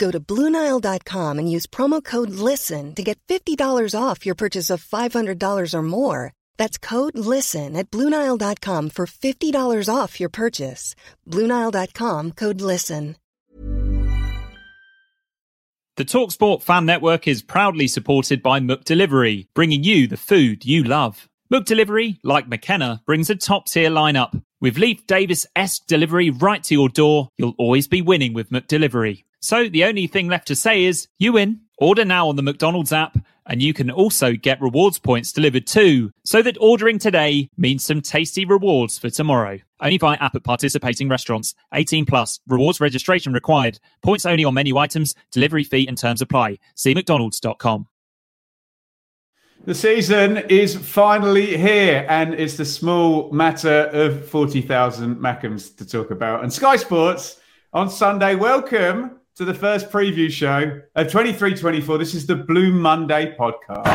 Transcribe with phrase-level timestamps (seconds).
[0.00, 4.82] Go to Bluenile.com and use promo code LISTEN to get $50 off your purchase of
[4.82, 6.32] $500 or more.
[6.56, 10.94] That's code LISTEN at Bluenile.com for $50 off your purchase.
[11.28, 13.16] Bluenile.com code LISTEN.
[15.96, 21.28] The Talksport Fan Network is proudly supported by McDelivery, bringing you the food you love.
[21.52, 24.40] McDelivery, like McKenna, brings a top tier lineup.
[24.62, 29.24] With Leif Davis esque delivery right to your door, you'll always be winning with McDelivery.
[29.40, 31.60] So the only thing left to say is, you win.
[31.78, 36.12] Order now on the McDonald's app, and you can also get rewards points delivered too,
[36.26, 39.58] so that ordering today means some tasty rewards for tomorrow.
[39.80, 41.54] Only by app at participating restaurants.
[41.72, 42.38] 18 plus.
[42.46, 43.80] Rewards registration required.
[44.02, 45.14] Points only on menu items.
[45.32, 46.58] Delivery fee and terms apply.
[46.74, 47.86] See mcdonalds.com.
[49.64, 56.10] The season is finally here, and it's the small matter of 40,000 Mackems to talk
[56.10, 56.42] about.
[56.42, 57.40] And Sky Sports
[57.72, 61.96] on Sunday, welcome to the first preview show of 23 24.
[61.96, 63.86] This is the Blue Monday podcast.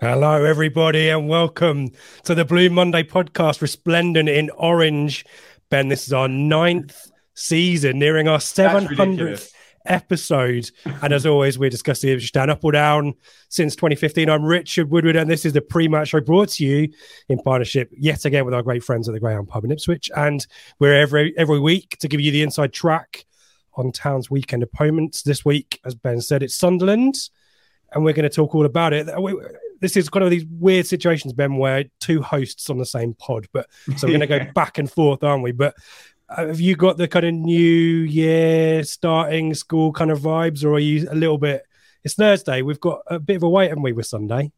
[0.00, 1.90] Hello, everybody, and welcome
[2.24, 5.26] to the Blue Monday podcast, resplendent in orange.
[5.68, 7.09] Ben, this is our ninth
[7.40, 9.52] season, nearing our 700th
[9.86, 10.70] episode.
[11.02, 13.14] and as always, we're discussing Ipswich Town up or down
[13.48, 14.28] since 2015.
[14.28, 16.88] I'm Richard Woodward, and this is the pre match show brought to you
[17.28, 20.10] in partnership yet again with our great friends at the Greyhound Pub in Ipswich.
[20.16, 20.46] And
[20.78, 23.24] we're every, every week to give you the inside track
[23.74, 25.22] on Town's weekend opponents.
[25.22, 27.30] This week, as Ben said, it's Sunderland,
[27.92, 29.08] and we're going to talk all about it.
[29.80, 33.46] This is kind of these weird situations, Ben, where two hosts on the same pod,
[33.54, 35.52] but so we're going to go back and forth, aren't we?
[35.52, 35.74] But
[36.36, 40.78] have you got the kind of new year starting school kind of vibes, or are
[40.78, 41.64] you a little bit?
[42.04, 42.62] It's Thursday.
[42.62, 44.52] We've got a bit of a wait, haven't we, with Sunday?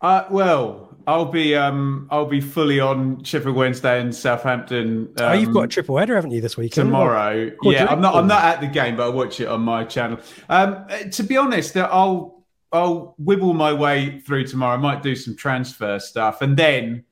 [0.00, 5.12] Uh, well, I'll be um, I'll be fully on Sheffield Wednesday and Southampton.
[5.18, 6.72] Um, oh, you've got a triple header, haven't you, this week?
[6.72, 7.86] Tomorrow, yeah.
[7.86, 10.18] I'm not I'm not at the game, but I watch it on my channel.
[10.48, 14.74] Um, to be honest, I'll I'll wibble my way through tomorrow.
[14.74, 17.04] I might do some transfer stuff, and then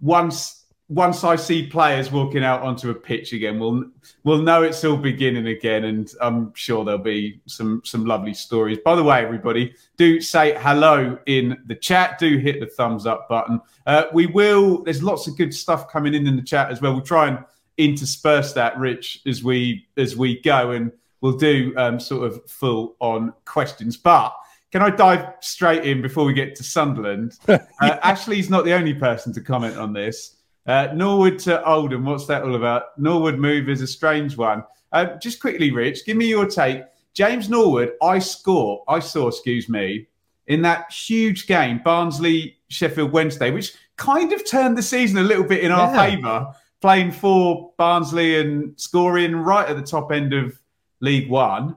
[0.00, 3.84] once once I see players walking out onto a pitch again, we'll
[4.22, 8.78] we'll know it's all beginning again, and I'm sure there'll be some some lovely stories.
[8.84, 12.18] By the way, everybody, do say hello in the chat.
[12.18, 13.60] Do hit the thumbs up button.
[13.86, 14.84] Uh, we will.
[14.84, 16.92] There's lots of good stuff coming in in the chat as well.
[16.92, 17.38] We'll try and
[17.78, 22.94] intersperse that, Rich, as we as we go, and we'll do um, sort of full
[23.00, 24.36] on questions, but
[24.72, 27.38] can I dive straight in before we get to Sunderland?
[27.48, 30.35] uh, Ashley's not the only person to comment on this.
[30.66, 32.98] Uh, Norwood to Oldham, what's that all about?
[32.98, 34.64] Norwood move is a strange one.
[34.92, 36.82] Uh, just quickly, Rich, give me your take.
[37.14, 40.08] James Norwood, I score, I saw, excuse me,
[40.46, 45.44] in that huge game, Barnsley Sheffield Wednesday, which kind of turned the season a little
[45.44, 46.06] bit in our yeah.
[46.06, 46.46] favour,
[46.80, 50.60] playing for Barnsley and scoring right at the top end of
[51.00, 51.76] League One.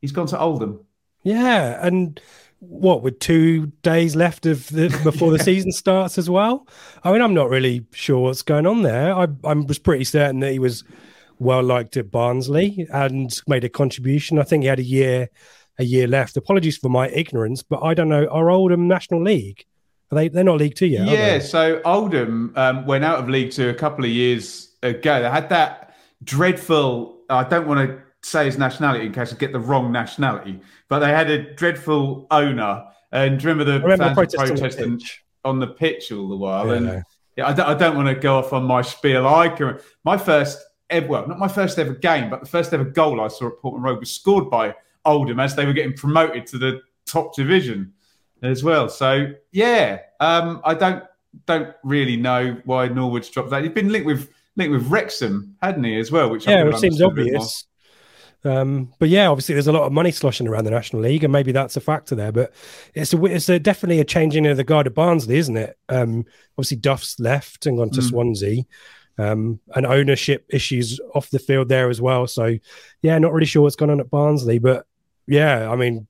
[0.00, 0.80] He's gone to Oldham.
[1.22, 2.20] Yeah, and
[2.60, 6.68] what with two days left of the before the season starts as well.
[7.02, 9.14] I mean, I'm not really sure what's going on there.
[9.14, 10.84] I I was pretty certain that he was
[11.38, 14.38] well liked at Barnsley and made a contribution.
[14.38, 15.28] I think he had a year
[15.78, 16.36] a year left.
[16.36, 18.26] Apologies for my ignorance, but I don't know.
[18.26, 19.64] Are Oldham National League?
[20.12, 21.08] Are they they're not League Two yet?
[21.08, 25.22] Yeah, so Oldham um, went out of League Two a couple of years ago.
[25.22, 27.18] They had that dreadful.
[27.30, 30.60] I don't want to say his nationality in case I get the wrong nationality.
[30.90, 35.10] But they had a dreadful owner, and remember the remember fans protesting, on, the
[35.44, 36.66] on the pitch all the while.
[36.66, 37.04] Yeah, and
[37.36, 39.26] yeah, I don't, I don't want to go off on my spiel.
[39.26, 40.58] I can my first
[40.90, 43.58] ever, well, not my first ever game, but the first ever goal I saw at
[43.60, 47.92] Portman Road was scored by Oldham as they were getting promoted to the top division
[48.42, 48.88] as well.
[48.88, 51.04] So yeah, um, I don't
[51.46, 53.62] don't really know why Norwood's dropped that.
[53.62, 56.30] He's been linked with linked with Wrexham, hadn't he, as well?
[56.30, 57.66] Which yeah, it seems obvious.
[58.44, 61.32] Um, but yeah, obviously there's a lot of money sloshing around the National League, and
[61.32, 62.32] maybe that's a factor there.
[62.32, 62.52] But
[62.94, 65.78] it's a, it's a, definitely a changing of the guard of Barnsley, isn't it?
[65.88, 66.24] Um,
[66.56, 68.08] obviously Duff's left and gone to mm.
[68.08, 68.62] Swansea,
[69.18, 72.26] um, and ownership issues off the field there as well.
[72.26, 72.56] So
[73.02, 74.86] yeah, not really sure what's going on at Barnsley, but
[75.26, 76.06] yeah, I mean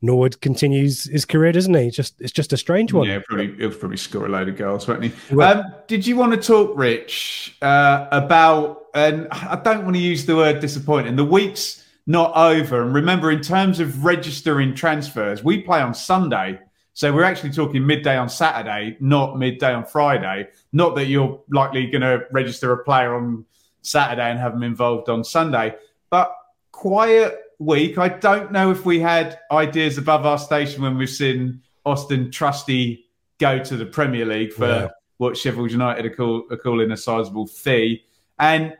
[0.00, 1.90] Norwood continues his career, doesn't he?
[1.90, 3.08] Just it's just a strange one.
[3.08, 5.40] Yeah, probably he'll probably score a load of goals, won't he?
[5.40, 8.86] Um, did you want to talk, Rich, uh, about?
[8.94, 11.16] And I don't want to use the word disappointing.
[11.16, 16.60] The week's not over, and remember, in terms of registering transfers, we play on Sunday.
[16.94, 20.48] So we're actually talking midday on Saturday, not midday on Friday.
[20.72, 23.44] Not that you're likely going to register a player on
[23.82, 25.76] Saturday and have them involved on Sunday,
[26.10, 26.34] but
[26.72, 27.98] quiet week.
[27.98, 33.06] I don't know if we had ideas above our station when we've seen Austin Trusty
[33.38, 34.88] go to the Premier League for yeah.
[35.18, 38.04] what Sheffield United are, call, are calling a sizable fee.
[38.38, 38.74] And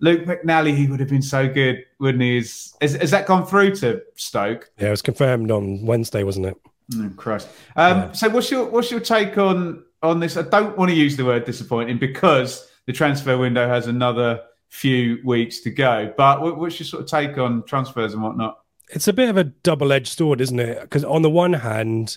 [0.00, 2.36] Luke McNally, he would have been so good, wouldn't he?
[2.36, 4.70] Has, has, that gone through to Stoke?
[4.78, 6.56] Yeah, it was confirmed on Wednesday, wasn't it?
[6.94, 7.48] Oh, Christ.
[7.76, 8.12] Um, yeah.
[8.12, 10.36] So, what's your what's your take on on this?
[10.36, 15.18] I don't want to use the word disappointing because the transfer window has another few
[15.24, 16.12] weeks to go.
[16.16, 18.60] But what's your sort of take on transfers and whatnot?
[18.90, 20.80] It's a bit of a double edged sword, isn't it?
[20.80, 22.16] Because on the one hand,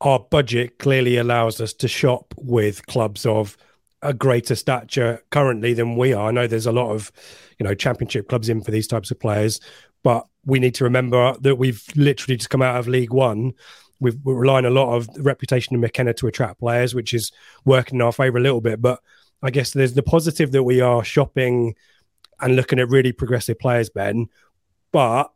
[0.00, 3.56] our budget clearly allows us to shop with clubs of
[4.02, 6.28] a greater stature currently than we are.
[6.28, 7.10] I know there's a lot of,
[7.58, 9.60] you know, championship clubs in for these types of players,
[10.02, 13.54] but we need to remember that we've literally just come out of League One
[14.00, 17.32] we've, we're relying a lot of reputation of McKenna to attract players, which is
[17.64, 18.80] working in our favour a little bit.
[18.80, 19.00] But
[19.44, 21.74] I guess there's the positive that we are shopping
[22.40, 24.28] and looking at really progressive players, Ben.
[24.90, 25.30] But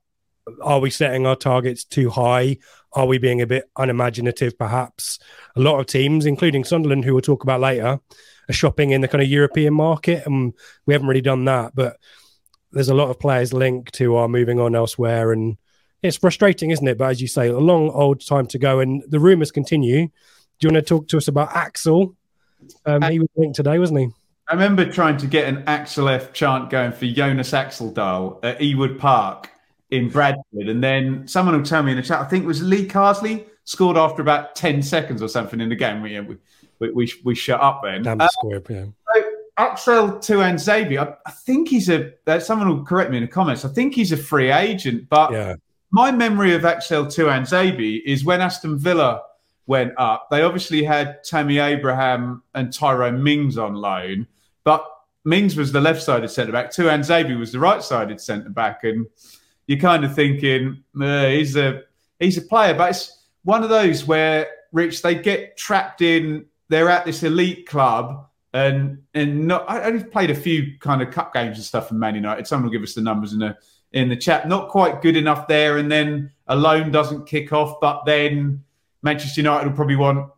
[0.63, 2.57] are we setting our targets too high?
[2.95, 5.19] Are we being a bit unimaginative, perhaps?
[5.57, 8.01] A lot of teams, including Sunderland, who we'll talk about later,
[8.49, 10.55] are shopping in the kind of European market, and
[10.87, 11.75] we haven't really done that.
[11.75, 11.99] But
[12.73, 15.59] there's a lot of players linked to are moving on elsewhere, and
[16.03, 16.97] it's frustrating, isn't it?
[16.97, 20.07] But as you say, a long old time to go, and the rumours continue.
[20.07, 22.17] Do you want to talk to us about Axel?
[22.87, 24.09] Um, he was linked today, wasn't he?
[24.49, 28.99] I remember trying to get an Axel F chant going for Jonas Axeldahl at Ewood
[28.99, 29.51] Park
[29.91, 32.21] in Bradford, and then someone will tell me in the chat.
[32.21, 35.77] I think it was Lee Carsley scored after about ten seconds or something in the
[35.77, 36.01] game.
[36.03, 36.19] We
[36.81, 38.03] we we, we shut up then.
[38.03, 38.87] Damn uh, score, yeah.
[39.15, 39.25] So
[39.59, 42.13] Axel Tuanzebe, I, I think he's a.
[42.27, 43.65] Uh, someone will correct me in the comments.
[43.65, 45.57] I think he's a free agent, but yeah
[45.91, 49.23] my memory of Axel Tuanzebe is when Aston Villa
[49.69, 50.29] went up.
[50.31, 54.27] They obviously had Tammy Abraham and Tyrone Mings on loan,
[54.65, 54.85] but
[55.25, 56.71] Mings was the left-sided centre back.
[56.71, 59.07] Tuanzebe was the right-sided centre back, and
[59.69, 61.83] you're kind of thinking uh, he's a
[62.19, 66.47] he's a player, but it's one of those where Rich they get trapped in.
[66.69, 68.25] They're at this elite club.
[68.55, 71.95] And and not, I only played a few kind of cup games and stuff for
[71.95, 72.47] Man United.
[72.47, 73.57] Someone will give us the numbers in the
[73.93, 74.49] in the chat.
[74.49, 77.79] Not quite good enough there, and then a loan doesn't kick off.
[77.79, 78.65] But then
[79.03, 80.31] Manchester United will probably want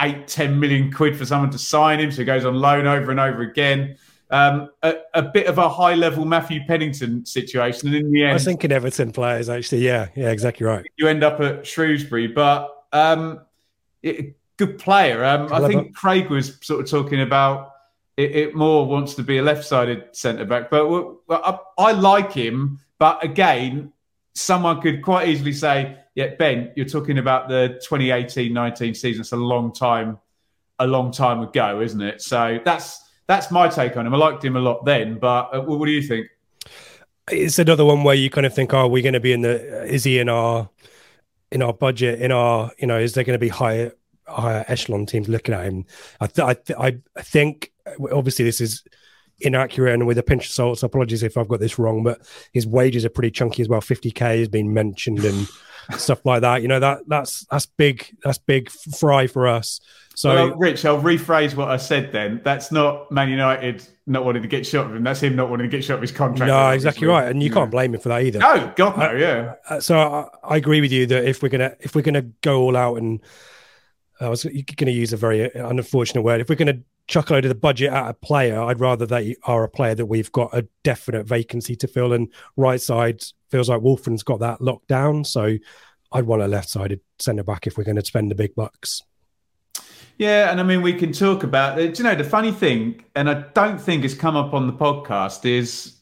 [0.00, 3.10] eight, ten million quid for someone to sign him, so he goes on loan over
[3.10, 3.96] and over again.
[4.30, 8.30] Um, a, a, bit of a high level Matthew Pennington situation, and in the end,
[8.30, 9.84] I was thinking Everton players actually.
[9.84, 10.84] Yeah, yeah, exactly right.
[10.96, 13.40] You end up at Shrewsbury, but um,
[14.02, 15.24] it, good player.
[15.24, 17.72] Um, I think Craig was sort of talking about
[18.18, 20.70] it, it more wants to be a left-sided centre back.
[20.70, 22.80] But well, I, I like him.
[22.98, 23.92] But again,
[24.34, 29.20] someone could quite easily say, "Yeah, Ben, you're talking about the 2018-19 season.
[29.20, 30.18] It's a long time,
[30.80, 34.12] a long time ago, isn't it?" So that's that's my take on him.
[34.14, 36.26] I liked him a lot then, but uh, what do you think?
[37.30, 39.42] It's another one where you kind of think, "Oh, are we going to be in
[39.42, 39.84] the?
[39.84, 40.68] Is he in our?"
[41.50, 43.90] in our budget, in our, you know, is there going to be higher
[44.26, 45.86] higher echelon teams looking at him?
[46.20, 47.72] I th- I, th- I think
[48.12, 48.84] obviously this is
[49.40, 50.78] inaccurate and with a pinch of salt.
[50.78, 52.20] So apologies if I've got this wrong, but
[52.52, 53.80] his wages are pretty chunky as well.
[53.80, 55.46] 50k has been mentioned and
[55.96, 56.62] stuff like that.
[56.62, 58.16] You know that that's that's big.
[58.22, 59.80] That's big fry for us.
[60.14, 62.10] So, well, Rich, I'll rephrase what I said.
[62.10, 65.04] Then that's not Man United not wanting to get shot of him.
[65.04, 66.48] That's him not wanting to get shot of his contract.
[66.48, 68.40] No, exactly right, and you can't blame him for that either.
[68.40, 69.54] No, God no, yeah.
[69.68, 72.62] Uh, so I, I agree with you that if we're gonna if we're gonna go
[72.62, 73.20] all out and
[74.20, 76.40] I was going to use a very unfortunate word.
[76.40, 79.06] If we're going to chuck a load of the budget at a player, I'd rather
[79.06, 82.12] they are a player that we've got a definite vacancy to fill.
[82.12, 85.24] And right side feels like Wolfram's got that locked down.
[85.24, 85.56] So
[86.12, 89.02] I'd want a left sided centre back if we're going to spend the big bucks.
[90.16, 91.94] Yeah, and I mean, we can talk about it.
[91.94, 94.72] Do you know, the funny thing, and I don't think it's come up on the
[94.72, 95.94] podcast, is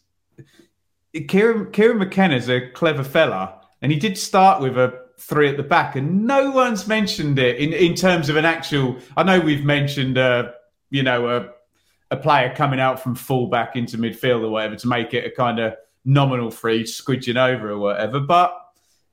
[1.28, 5.62] Kieran, Kieran McKenna's a clever fella, and he did start with a three at the
[5.62, 8.96] back, and no one's mentioned it in, in terms of an actual.
[9.18, 10.52] I know we've mentioned, uh,
[10.88, 11.48] you know, a,
[12.10, 15.58] a player coming out from fullback into midfield or whatever to make it a kind
[15.58, 15.74] of
[16.06, 18.20] nominal free, squidging over or whatever.
[18.20, 18.58] But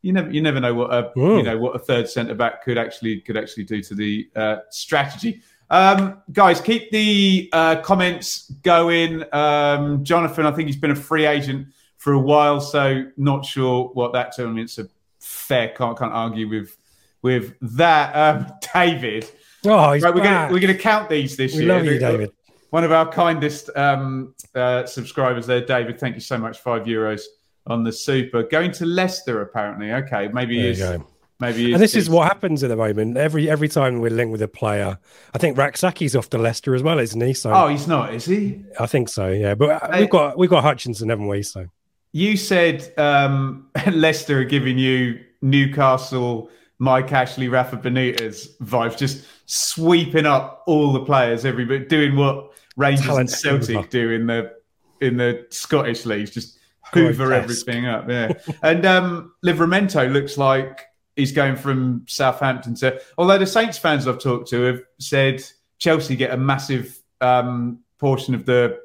[0.01, 1.37] you never, you never know what a, Whoa.
[1.37, 4.57] you know, what a third centre back could actually could actually do to the uh,
[4.69, 5.41] strategy.
[5.69, 9.23] Um, guys, keep the uh, comments going.
[9.33, 13.89] Um, Jonathan, I think he's been a free agent for a while, so not sure
[13.93, 14.77] what that tournament's
[15.19, 15.69] fair.
[15.69, 16.77] Can't can't argue with
[17.21, 18.13] with that.
[18.13, 19.31] Um, David.
[19.65, 21.73] Oh, he's right, we're gonna we're gonna count these this we year.
[21.73, 22.31] love you, David.
[22.73, 25.99] One of our kindest um, uh, subscribers there, David.
[25.99, 26.57] Thank you so much.
[26.57, 27.21] Five euros
[27.67, 28.41] on the super.
[28.41, 29.91] Going to Leicester, apparently.
[29.91, 31.05] Okay, maybe There you he's go.
[31.39, 31.71] maybe.
[31.73, 33.15] And this is what happens at the moment.
[33.15, 34.97] Every every time we're linked with a player,
[35.35, 37.35] I think Rak-Sakyi's off to Leicester as well, isn't he?
[37.35, 38.63] So Oh, he's not, is he?
[38.79, 39.29] I think so.
[39.29, 41.43] Yeah, but uh, we've got we've got Hutchinson, haven't we?
[41.43, 41.67] So
[42.11, 46.49] You said um, Leicester are giving you Newcastle,
[46.79, 53.05] Mike Ashley, Rafa Benitez vibes, just sweeping up all the players, everybody doing what Rangers
[53.05, 54.53] Talent and Celtic do in the
[55.01, 56.57] in the Scottish leagues, just
[56.93, 57.43] hoover Grotesque.
[57.43, 58.09] everything up.
[58.09, 60.81] Yeah, and um, Livramento looks like
[61.15, 63.01] he's going from Southampton to.
[63.17, 65.43] Although the Saints fans I've talked to have said
[65.77, 68.79] Chelsea get a massive um, portion of the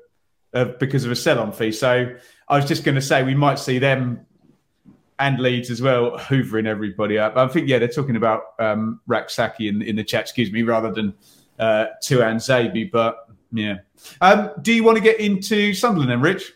[0.54, 1.72] uh, because of a sell-on fee.
[1.72, 2.14] So
[2.48, 4.26] I was just going to say we might see them
[5.18, 7.36] and Leeds as well hoovering everybody up.
[7.36, 10.22] I think yeah, they're talking about um, Rak-Sakyi in in the chat.
[10.22, 11.14] Excuse me, rather than
[11.58, 12.90] uh, Tuanzebe.
[12.90, 13.76] But yeah,
[14.20, 16.52] um, do you want to get into Sunderland then, Rich?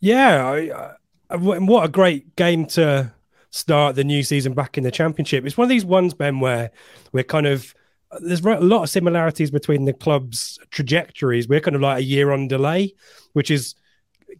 [0.00, 0.94] yeah, I,
[1.30, 3.12] I, what a great game to
[3.50, 5.46] start the new season back in the championship.
[5.46, 6.70] It's one of these ones, Ben, where
[7.12, 7.74] we're kind of
[8.20, 11.48] there's a lot of similarities between the clubs' trajectories.
[11.48, 12.94] We're kind of like a year on delay,
[13.32, 13.74] which is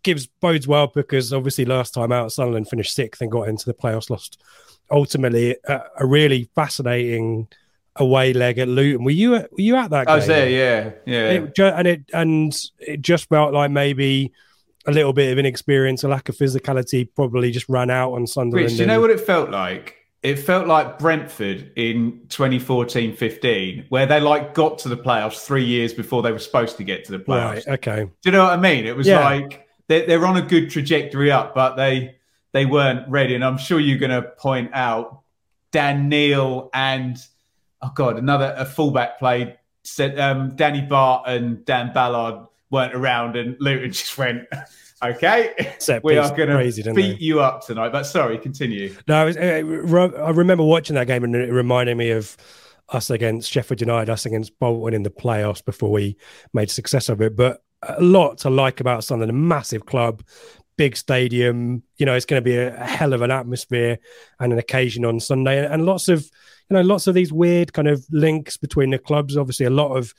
[0.02, 3.74] gives bodes well because obviously last time out Sunderland finished sixth and got into the
[3.74, 4.42] playoffs, lost
[4.90, 7.48] ultimately a, a really fascinating
[7.96, 9.04] away leg at Luton.
[9.04, 10.06] Were you at, were you at that?
[10.06, 10.12] Game?
[10.12, 11.30] I was there, yeah, yeah.
[11.30, 14.32] It and it and it just felt like maybe
[14.86, 18.66] a little bit of inexperience, a lack of physicality, probably just ran out on Sunderland.
[18.66, 19.96] Rich, do you know what it felt like?
[20.22, 25.92] It felt like Brentford in 2014-15, where they like got to the playoffs three years
[25.92, 27.66] before they were supposed to get to the playoffs.
[27.66, 27.68] Right.
[27.68, 28.04] Okay.
[28.04, 28.86] Do you know what I mean?
[28.86, 29.20] It was Yeah.
[29.24, 32.16] like they're, they're on a good trajectory up, but they
[32.52, 33.34] they weren't ready.
[33.34, 35.22] And I'm sure you're going to point out
[35.72, 37.16] Dan Neil and
[37.84, 39.56] oh god, another a fullback played.
[39.82, 44.48] Said um, Danny Batth and Dan Ballard weren't around, and Luton just went,
[45.02, 47.24] "Okay, Set we are going to beat they?
[47.24, 48.94] you up tonight." But sorry, continue.
[49.06, 52.36] No, was, uh, I remember watching that game and it reminded me of
[52.90, 56.16] us against Sheffield United, us against Bolton in the playoffs before we
[56.52, 57.36] made success of it.
[57.36, 60.22] But a lot to like about Sunderland, a massive club,
[60.76, 61.82] big stadium.
[61.96, 63.98] You know, it's going to be a, hell of an atmosphere
[64.40, 66.28] and an occasion on Sunday, and lots of
[66.70, 69.36] you know lots of these weird kind of links between the clubs.
[69.36, 70.14] Obviously, a lot of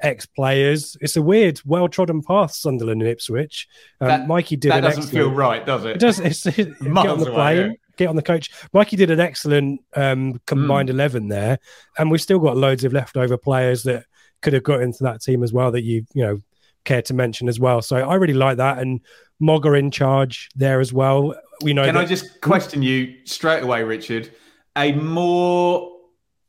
[0.00, 0.96] ex players.
[1.00, 3.66] It's a weird, well trodden path, Sunderland and Ipswich.
[4.00, 5.96] Um, That- Mikey did that doesn't excellent- feel right, does it?
[5.96, 6.20] it does.
[6.20, 7.72] It's, get on the away, plane, yeah.
[7.96, 8.50] get on the coach.
[8.74, 10.96] Mikey did an excellent um, combined Hmm.
[10.96, 11.58] 11 there.
[11.98, 14.04] And we've still got loads of leftover players that
[14.42, 16.40] could have got into that team as well that you, you know,
[16.84, 17.80] care to mention as well.
[17.80, 18.78] So I really like that.
[18.78, 19.00] And
[19.42, 21.34] Mogga in charge there as well.
[21.62, 24.30] We know Can that, I just question you straight away, Richard?
[24.76, 25.92] A more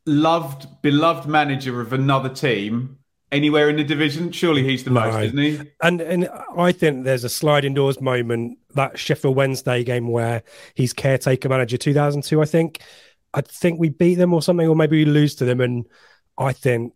[0.06, 2.98] loved, beloved manager of another team
[3.32, 4.32] anywhere in the division?
[4.32, 5.02] Surely he's the No.
[5.02, 5.60] most, isn't he?
[5.82, 10.44] and and I think there's a sliding doors moment that Sheffield Wednesday game where
[10.76, 12.42] he's caretaker manager 2002.
[12.42, 12.82] I think,
[13.34, 15.62] I think we beat them or something, or maybe we lose to them.
[15.62, 15.86] And
[16.38, 16.94] I think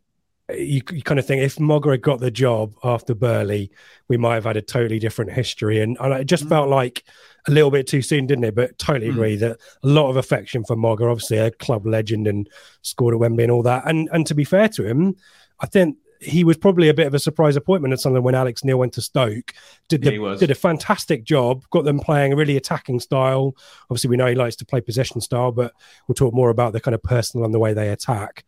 [0.57, 3.71] you, you kind of think if Mogga had got the job after Burley,
[4.07, 5.81] we might have had a totally different history.
[5.81, 7.03] And, and it just felt like
[7.47, 8.55] a little bit too soon, didn't it?
[8.55, 9.11] But totally Mm.
[9.11, 12.49] agree that a lot of affection for Mogga, obviously a club legend and
[12.81, 13.83] scored at Wembley and all that.
[13.87, 15.15] And and to be fair to him,
[15.59, 18.63] I think he was probably a bit of a surprise appointment at Sunderland when Alex
[18.63, 19.53] Neil went to Stoke.
[19.89, 20.39] Did Yeah, the, he was.
[20.39, 23.55] did a fantastic job, got them playing a really attacking style.
[23.89, 25.73] Obviously, we know he likes to play possession style, but
[26.07, 28.45] we'll talk more about the kind of personal and the way they attack.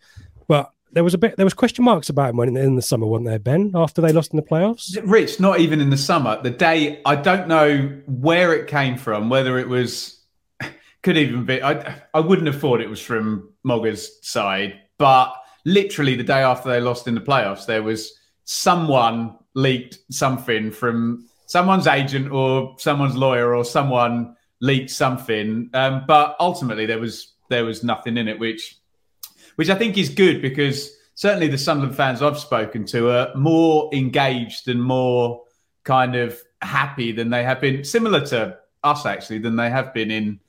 [0.47, 3.05] But there was a bit there was question marks about him when in, the summer,
[3.05, 3.71] weren't there, Ben?
[3.75, 6.41] After they lost in the playoffs, Rich, not even in the summer.
[6.41, 10.21] The day, I don't know where it came from, whether it was,
[11.03, 15.33] could even be, I, I wouldn't have thought it was from Mogga's side, but
[15.65, 18.13] literally the day after they lost in the playoffs, there was
[18.45, 25.69] someone leaked something from someone's agent or someone's lawyer or someone leaked something.
[25.73, 28.77] Um, but ultimately there was, there was nothing in it, which
[29.55, 33.89] which I think is good because certainly the Sunderland fans I've spoken to are more
[33.93, 35.43] engaged and more
[35.83, 40.11] kind of happy than they have been, similar to us actually, than they have been
[40.11, 40.39] in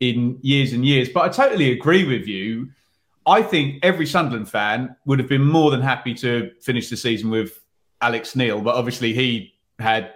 [0.00, 1.08] in years and years.
[1.08, 2.70] But I totally agree with you.
[3.24, 7.30] I think every Sunderland fan would have been more than happy to finish the season
[7.30, 7.60] with
[8.00, 10.12] Alex Neil, but obviously he had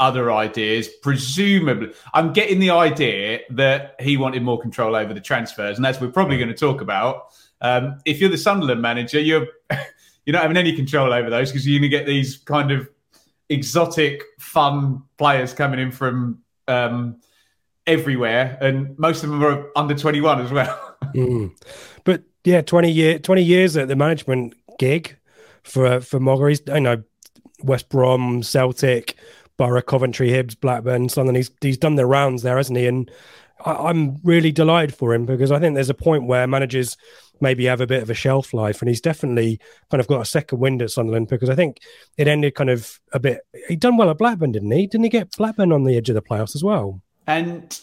[0.00, 0.88] other ideas.
[1.02, 6.00] Presumably, I'm getting the idea that he wanted more control over the transfers, and as
[6.00, 9.46] we're probably going to talk about, um, if you're the Sunderland manager, you're
[10.24, 12.88] you're not having any control over those because you're going to get these kind of
[13.48, 17.16] exotic, fun players coming in from um,
[17.86, 20.96] everywhere, and most of them are under 21 as well.
[21.14, 21.50] mm.
[22.04, 25.16] But yeah, 20 year 20 years at the management gig
[25.62, 26.48] for for Mogga.
[26.48, 27.02] He's I know
[27.62, 29.16] West Brom, Celtic,
[29.56, 31.36] Borough, Coventry, Hibs, Blackburn, Sunderland.
[31.36, 32.86] He's he's done the rounds there, hasn't he?
[32.86, 33.10] And
[33.64, 36.96] I, am really delighted for him because I think there's a point where managers
[37.40, 40.24] maybe have a bit of a shelf life, and he's definitely kind of got a
[40.24, 41.78] second wind at Sunderland because I think
[42.16, 43.40] it ended kind of a bit.
[43.68, 44.86] He done well at Blackburn, didn't he?
[44.86, 47.02] Didn't he get Blackburn on the edge of the playoffs as well?
[47.26, 47.78] And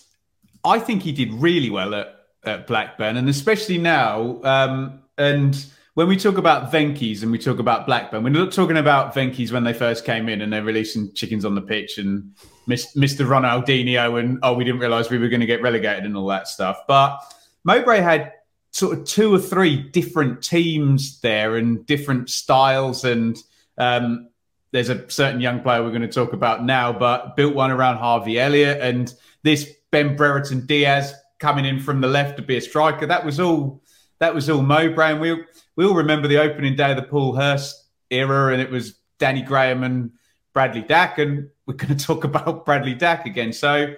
[0.63, 4.41] I think he did really well at, at Blackburn, and especially now.
[4.43, 5.65] Um, and
[5.97, 9.51] when we talk about Venky's and we talk about Blackburn, we're not talking about Venky's
[9.51, 12.35] when they first came in and they're releasing chickens on the pitch and
[12.69, 13.25] Mr.
[13.25, 16.47] Ronaldinho and oh, we didn't realise we were going to get relegated and all that
[16.47, 16.81] stuff.
[16.87, 17.19] But
[17.63, 18.33] Mowbray had
[18.77, 23.03] sort of two or three different teams there and different styles.
[23.03, 23.35] And
[23.79, 24.29] um,
[24.71, 27.97] there's a certain young player we're going to talk about now, but built one around
[27.97, 32.61] Harvey Elliott and this Ben Brereton Diaz coming in from the left to be a
[32.61, 33.07] striker.
[33.07, 33.81] That was all.
[34.19, 35.43] That was all Mowbray, and we
[35.75, 39.43] we all remember the opening day of the Paul Hurst era, and it was Danny
[39.43, 40.11] Graham and
[40.53, 43.53] Bradley Dack, and we're going to talk about Bradley Dack again.
[43.53, 43.93] So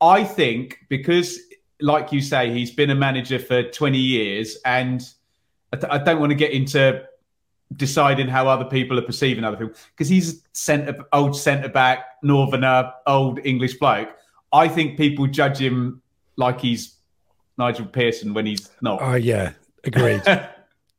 [0.00, 1.38] I think because,
[1.80, 5.02] like you say, he's been a manager for 20 years, and
[5.72, 7.04] I, don't want to get into
[7.76, 12.04] deciding how other people are perceiving other people because he's a centre old centre back,
[12.22, 14.08] northerner, old English bloke.
[14.52, 16.00] I think people judge him
[16.36, 16.96] like he's
[17.58, 19.00] Nigel Pearson when he's not.
[19.02, 19.52] Oh yeah,
[19.84, 20.22] agreed.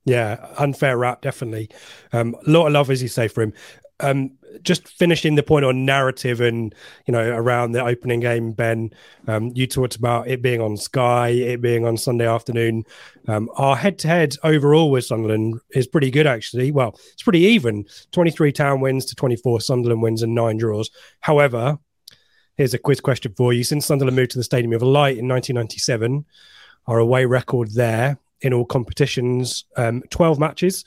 [0.05, 1.69] Yeah, unfair rap, definitely.
[2.13, 3.53] Um, a lot of love, as you say, for him.
[3.99, 4.31] Um,
[4.61, 6.73] just finishing the point on narrative and
[7.05, 8.91] you know around the opening game, Ben.
[9.27, 12.83] Um, you talked about it being on Sky, it being on Sunday afternoon.
[13.27, 16.71] Um, our head-to-head overall with Sunderland is pretty good, actually.
[16.71, 20.89] Well, it's pretty even: twenty-three Town wins to twenty-four Sunderland wins and nine draws.
[21.21, 21.77] However,
[22.57, 25.27] here's a quiz question for you: Since Sunderland moved to the Stadium of Light in
[25.27, 26.25] 1997,
[26.87, 30.85] our away record there in all competitions, um, 12 matches.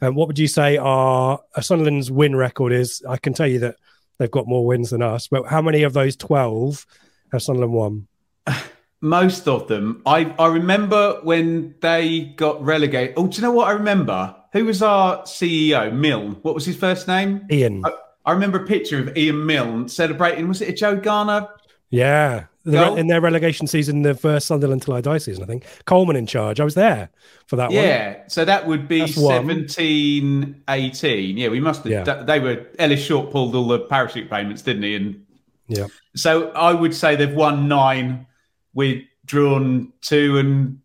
[0.00, 3.02] Um, what would you say our Sunderland's win record is?
[3.08, 3.76] I can tell you that
[4.18, 6.86] they've got more wins than us, but how many of those 12
[7.32, 8.06] have Sunderland won?
[9.00, 10.02] Most of them.
[10.06, 13.14] I, I remember when they got relegated.
[13.16, 14.34] Oh, do you know what I remember?
[14.52, 15.92] Who was our CEO?
[15.92, 16.38] Milne.
[16.42, 17.46] What was his first name?
[17.50, 17.84] Ian.
[17.84, 17.92] I,
[18.26, 20.48] I remember a picture of Ian Milne celebrating.
[20.48, 21.48] Was it a Joe Garner
[21.90, 25.64] yeah, the, in their relegation season, the first Sunderland till I die season, I think
[25.86, 26.60] Coleman in charge.
[26.60, 27.08] I was there
[27.46, 27.88] for that yeah, one.
[27.88, 30.62] Yeah, so that would be That's 17, one.
[30.68, 31.36] 18.
[31.36, 32.06] Yeah, we must have.
[32.06, 32.22] Yeah.
[32.22, 34.96] They were Ellis Short pulled all the parachute payments, didn't he?
[34.96, 35.26] And
[35.66, 38.26] yeah, so I would say they've won nine,
[38.74, 40.80] we've drawn two and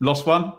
[0.00, 0.52] lost one.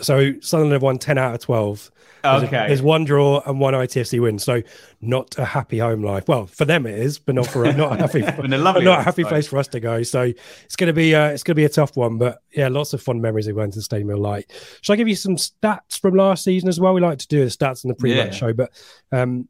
[0.00, 1.90] So Sunderland have won ten out of twelve.
[2.22, 2.64] There's okay.
[2.64, 4.38] A, there's one draw and one ITFC win.
[4.38, 4.62] So
[5.00, 6.26] not a happy home life.
[6.28, 9.46] Well, for them it is, but not for not a happy, not a happy place
[9.46, 10.02] for us to go.
[10.02, 10.32] So
[10.64, 12.18] it's going to be uh, it's going to be a tough one.
[12.18, 14.50] But yeah, lots of fun memories of going to the Stadium of Light.
[14.82, 16.94] Shall I give you some stats from last season as well?
[16.94, 18.38] We like to do the stats in the pre-match yeah.
[18.38, 18.70] show, but
[19.12, 19.48] um,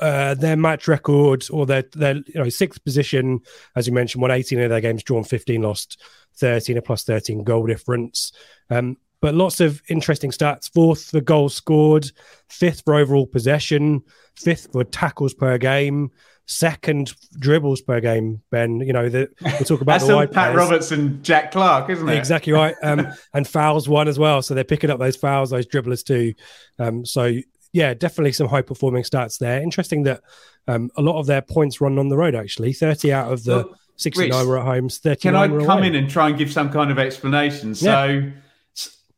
[0.00, 3.40] uh, their match record or their their you know sixth position,
[3.74, 6.02] as you mentioned, won 18 of their games, drawn 15, lost
[6.38, 8.32] 13, a plus 13 goal difference.
[8.70, 10.70] Um, but lots of interesting stats.
[10.72, 12.10] Fourth for goals scored,
[12.48, 14.02] fifth for overall possession,
[14.36, 16.10] fifth for tackles per game,
[16.46, 18.42] second dribbles per game.
[18.50, 20.56] Ben, you know that we'll talk about That's the Pat players.
[20.56, 22.16] Roberts and Jack Clarke, isn't it?
[22.16, 22.74] Exactly right.
[22.82, 26.34] Um, and fouls one as well, so they're picking up those fouls, those dribblers too.
[26.78, 27.32] Um, so
[27.72, 29.60] yeah, definitely some high performing stats there.
[29.60, 30.22] Interesting that
[30.68, 32.34] um, a lot of their points run on the road.
[32.34, 33.68] Actually, thirty out of the.
[33.98, 35.86] 69 Rich, were at home, 39 Can I come away.
[35.86, 37.74] in and try and give some kind of explanation?
[37.74, 38.30] So, yeah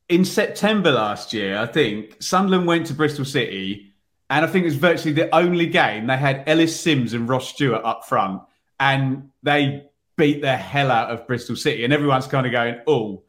[0.09, 3.93] in September last year, I think Sunderland went to Bristol City,
[4.31, 7.49] and I think it was virtually the only game they had Ellis Sims and Ross
[7.49, 8.43] Stewart up front,
[8.81, 9.85] and they
[10.17, 11.85] beat the hell out of Bristol City.
[11.85, 13.23] And everyone's kind of going, "Oh,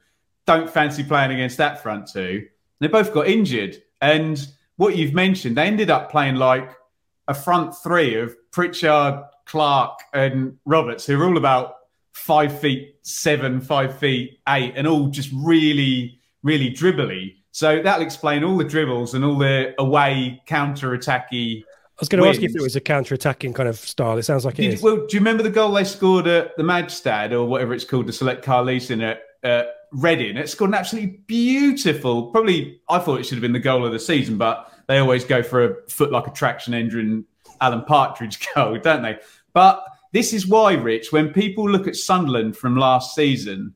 [0.45, 2.47] don't fancy playing against that front two.
[2.79, 6.71] they both got injured, and what you've mentioned, they ended up playing like
[7.27, 11.75] a front three of Pritchard, Clark, and Roberts, who are all about
[12.13, 17.35] five feet seven, five feet eight, and all just really really dribbly.
[17.51, 21.63] So that'll explain all the dribbles and all the away counter attacky.
[21.63, 24.17] I was going to ask you if it was a counter attacking kind of style.
[24.17, 24.81] It sounds like it Did, is.
[24.81, 28.07] Well, do you remember the goal they scored at the Madstad or whatever it's called,
[28.07, 30.37] to Select Car Leasing at uh, Reading?
[30.37, 33.91] It scored an absolutely beautiful, probably, I thought it should have been the goal of
[33.91, 37.25] the season, but they always go for a foot like a traction engine
[37.59, 39.17] Alan Partridge goal, don't they?
[39.53, 43.73] But this is why, Rich, when people look at Sunderland from last season,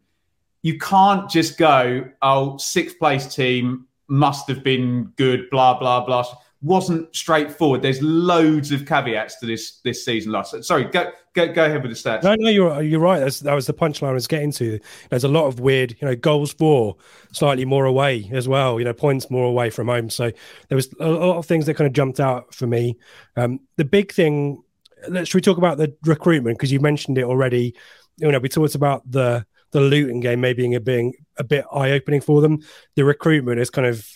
[0.64, 6.26] you can't just go, oh, sixth place team must have been good, blah, blah, blah.
[6.62, 7.82] Wasn't straightforward.
[7.82, 10.64] There's loads of caveats to this this season last.
[10.64, 12.24] Sorry, go go, go ahead with the stats.
[12.24, 13.20] No, no, you're you're right.
[13.20, 14.80] That's, that was the punchline I was getting to.
[15.10, 16.96] There's a lot of weird, you know, goals for
[17.34, 18.80] slightly more away as well.
[18.80, 20.10] You know, points more away from home.
[20.10, 20.32] So
[20.70, 22.98] there was a lot of things that kind of jumped out for me.
[23.36, 24.64] Um, the big thing.
[25.10, 27.76] Let's we talk about the recruitment because you mentioned it already.
[28.20, 32.22] You know, we talked about the the Luton game maybe being a bit eye opening
[32.22, 32.60] for them.
[32.96, 34.08] The recruitment has kind of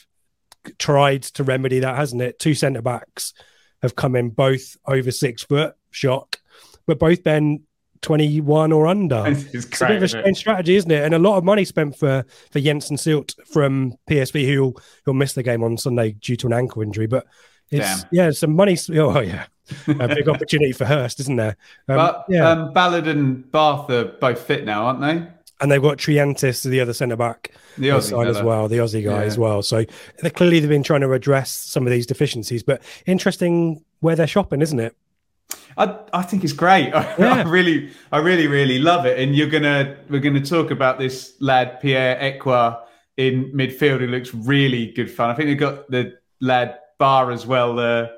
[0.80, 2.40] tried to remedy that, hasn't it?
[2.40, 3.34] Two centre backs
[3.82, 5.76] have come in both over six foot.
[5.92, 6.40] Shock
[6.88, 7.62] but both been
[8.02, 9.24] 21 or under.
[9.28, 11.04] It's, it's a bit of a strange strategy, isn't it?
[11.04, 15.34] And a lot of money spent for for Jenson Seelt from PSV, who'll who'll miss
[15.34, 17.08] the game on Sunday due to an ankle injury.
[17.08, 17.28] But
[17.70, 18.10] it's Damn.
[18.12, 18.78] yeah, some money.
[18.94, 19.46] Oh yeah,
[19.88, 21.58] a big opportunity for Hurst, isn't there?
[21.90, 25.28] Um, but yeah, um, Ballard and Batth are both fit now, aren't they?
[25.60, 29.04] And they've got Triantis, the other centre back, the Aussie side as well, the Aussie
[29.04, 29.26] guy yeah.
[29.26, 29.64] as well.
[29.64, 29.86] So
[30.22, 32.62] they clearly they've been trying to address some of these deficiencies.
[32.62, 34.96] But interesting where they're shopping, isn't it?
[35.78, 36.90] I, I think it's great.
[37.18, 37.36] Yeah.
[37.36, 39.20] I really, I really, really love it.
[39.20, 42.82] And you're gonna, we're gonna talk about this lad Pierre Ekwah
[43.18, 44.00] in midfield.
[44.00, 45.30] Who looks really good fun.
[45.30, 48.18] I think they've got the lad Ba as well, the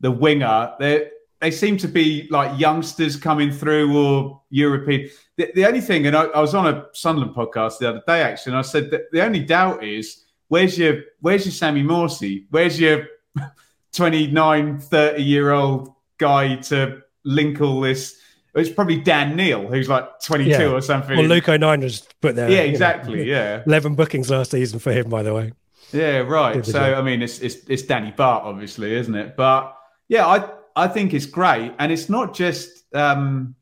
[0.00, 0.74] the winger.
[0.78, 5.10] They they seem to be like youngsters coming through or European.
[5.36, 8.22] The, the only thing, and I, I, was on a Sunderland podcast the other day
[8.22, 12.46] actually, and I said that the only doubt is where's your where's your Sammy Morsy?
[12.50, 13.06] Where's your
[13.92, 18.20] 29, 30 year old guy to link all this.
[18.54, 20.70] It's probably Dan Neil, who's like 22 yeah.
[20.70, 21.16] or something.
[21.16, 22.50] Well, Luke O'Nien just put there.
[22.50, 23.16] Yeah, exactly.
[23.16, 23.62] Know, yeah.
[23.66, 25.52] 11 bookings last season for him, by the way.
[25.92, 26.64] Yeah, right.
[26.64, 29.36] So, I mean, it's, it's, it's Danny Batth, obviously, isn't it?
[29.36, 29.76] But
[30.08, 31.72] yeah, I, I think it's great.
[31.78, 33.54] And it's not just, um,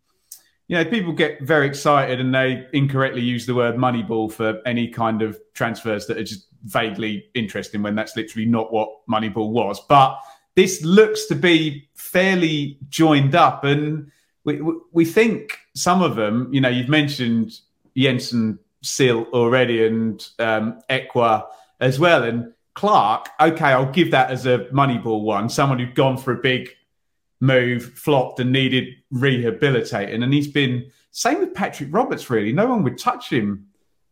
[0.66, 4.88] you know, people get very excited and they incorrectly use the word Moneyball for any
[4.88, 9.80] kind of transfers that are just vaguely interesting when that's literally not what Moneyball was.
[9.88, 10.18] But
[10.56, 14.10] this looks to be fairly joined up, and
[14.44, 14.60] we
[14.92, 16.48] we think some of them.
[16.52, 17.58] You know, you've mentioned
[17.96, 21.46] Jenson Seelt already, and um, Ekwah
[21.80, 23.28] as well, and Clark.
[23.40, 25.48] Okay, I'll give that as a Moneyball one.
[25.48, 26.70] Someone who'd gone for a big
[27.44, 32.28] move, flopped, and needed rehabilitating, and he's been same with Patrick Roberts.
[32.30, 33.66] Really, no one would touch him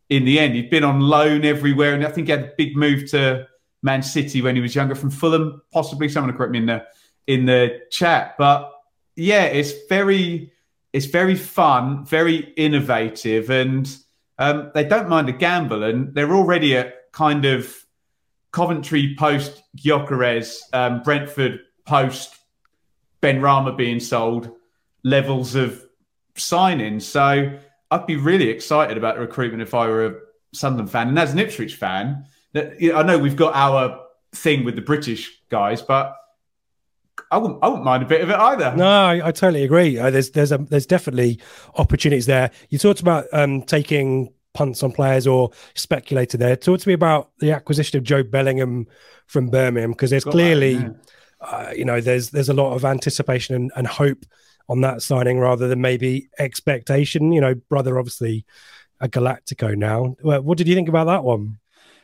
[0.09, 0.55] in the end.
[0.55, 3.47] He'd been on loan everywhere, and I think he had a big move to
[3.83, 6.09] Man City when he was younger from Fulham, possibly.
[6.09, 6.85] Someone correct me in the
[7.27, 8.71] in the chat, but
[9.17, 10.53] yeah, it's very
[10.93, 13.97] it's very fun, very innovative, and
[14.39, 17.85] um, they don't mind a gamble, and they're already at kind of
[18.53, 22.37] Coventry post Gyökeres, um, Brentford post
[23.23, 24.51] Benrahma being sold
[25.05, 25.85] levels of
[26.37, 27.03] signings.
[27.03, 27.59] So
[27.91, 30.15] I'd be really excited about the recruitment if I were a
[30.53, 34.01] Sunderland fan, and as an Ipswich fan I know we've got our
[34.35, 36.17] thing with the British guys, but
[37.31, 38.77] I wouldn't, I wouldn't mind a bit of it either.
[38.77, 39.99] No, I, I totally agree.
[39.99, 41.41] Uh, there's there's a, there's definitely
[41.77, 42.51] opportunities there.
[42.69, 46.57] You talked about um, taking punts on players or speculated there.
[46.57, 48.87] Talk to me about the acquisition of Joe Bellingham
[49.27, 51.13] from Birmingham because there's clearly, that, yeah.
[51.43, 54.25] Uh, you know, there's there's a lot of anticipation and, and hope
[54.69, 57.33] on that signing rather than maybe expectation.
[57.33, 58.45] You know, brother, obviously
[59.01, 60.17] a Galactico now.
[60.23, 61.59] What did you think about that one?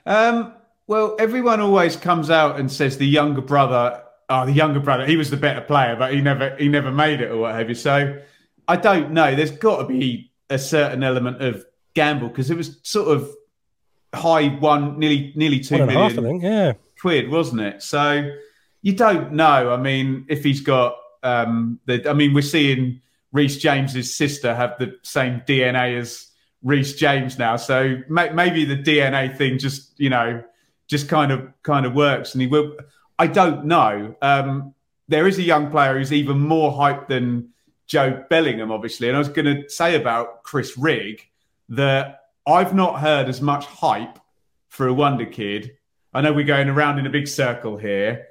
[0.05, 0.53] Um,
[0.87, 5.17] well, everyone always comes out and says the younger brother, oh, the younger brother, he
[5.17, 7.75] was the better player, but he never he never made it or what have you.
[7.75, 8.21] So
[8.67, 9.35] I don't know.
[9.35, 13.31] There's got to be a certain element of gamble because it was sort of
[14.15, 16.73] high one, nearly nearly two million half, think, yeah.
[17.01, 17.83] quid, wasn't it?
[17.83, 18.31] So
[18.83, 19.73] you don't know.
[19.73, 23.01] I mean, if he's got um, the, I mean, we're seeing
[23.33, 26.29] Reece James's sister have the same DNA as
[26.63, 27.57] Reece James now.
[27.57, 30.43] So may, maybe the DNA thing just you know
[30.87, 32.77] just kind of kind of works, and he will.
[33.19, 34.15] I don't know.
[34.23, 34.75] Um,
[35.09, 37.49] there is a young player who's even more hyped than
[37.89, 39.09] Joe Bellingham, obviously.
[39.09, 41.27] And I was going to say about Chris Rigg
[41.71, 44.19] that I've not heard as much hype
[44.69, 45.73] for a wonder kid.
[46.13, 48.28] I know we're going around in a big circle here.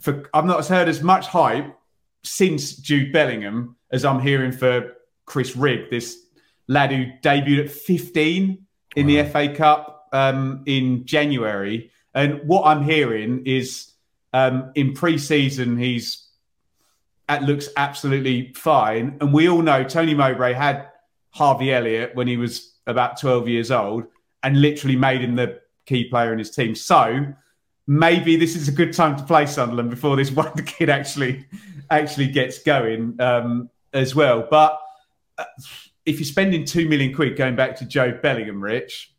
[0.00, 1.76] For I've not heard as much hype
[2.24, 4.92] since Jude Bellingham as I'm hearing for
[5.26, 6.26] Chris Rigg, this
[6.68, 9.22] lad who debuted at 15 in wow.
[9.22, 11.90] the FA Cup um, in January.
[12.14, 13.92] And what I'm hearing is
[14.32, 16.26] um, in pre-season he's
[17.28, 19.16] that looks absolutely fine.
[19.20, 20.88] And we all know Tony Mowbray had
[21.30, 24.04] Harvey Elliott when he was about 12 years old
[24.42, 26.74] and literally made him the key player in his team.
[26.74, 27.32] So
[27.90, 31.44] maybe this is a good time to play Sunderland before this wonder kid actually
[31.90, 34.46] actually gets going um, as well.
[34.48, 34.78] But
[35.36, 35.44] uh,
[36.06, 39.12] if you're spending two million quid going back to Joe Bellingham, Rich,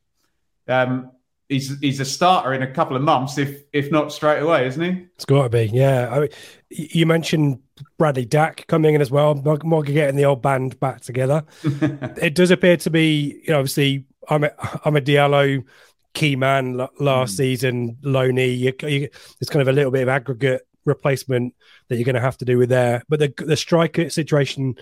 [0.69, 1.11] um,
[1.49, 4.81] he's he's a starter in a couple of months, if if not straight away, isn't
[4.81, 5.05] he?
[5.15, 6.09] It's got to be, yeah.
[6.09, 6.29] I mean,
[6.69, 7.59] you mentioned
[7.97, 9.35] Bradley Dack coming in as well.
[9.35, 11.43] Morgan getting the old band back together.
[11.63, 14.51] it does appear to be, you know, obviously, I'm a,
[14.85, 15.65] I'm a Diallo
[16.13, 17.37] key man last mm.
[17.37, 18.49] season, Loney.
[18.49, 21.53] You, you, there's kind of a little bit of aggregate replacement
[21.87, 23.03] that you're going to have to do with there.
[23.09, 24.75] But the the striker situation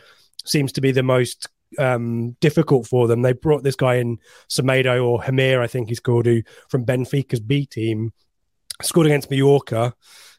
[0.46, 3.22] seems to be the most um, difficult for them.
[3.22, 7.40] They brought this guy in, Semedo or Hemir, I think he's called, who from Benfica's
[7.40, 8.14] B team,
[8.82, 9.94] scored against Mallorca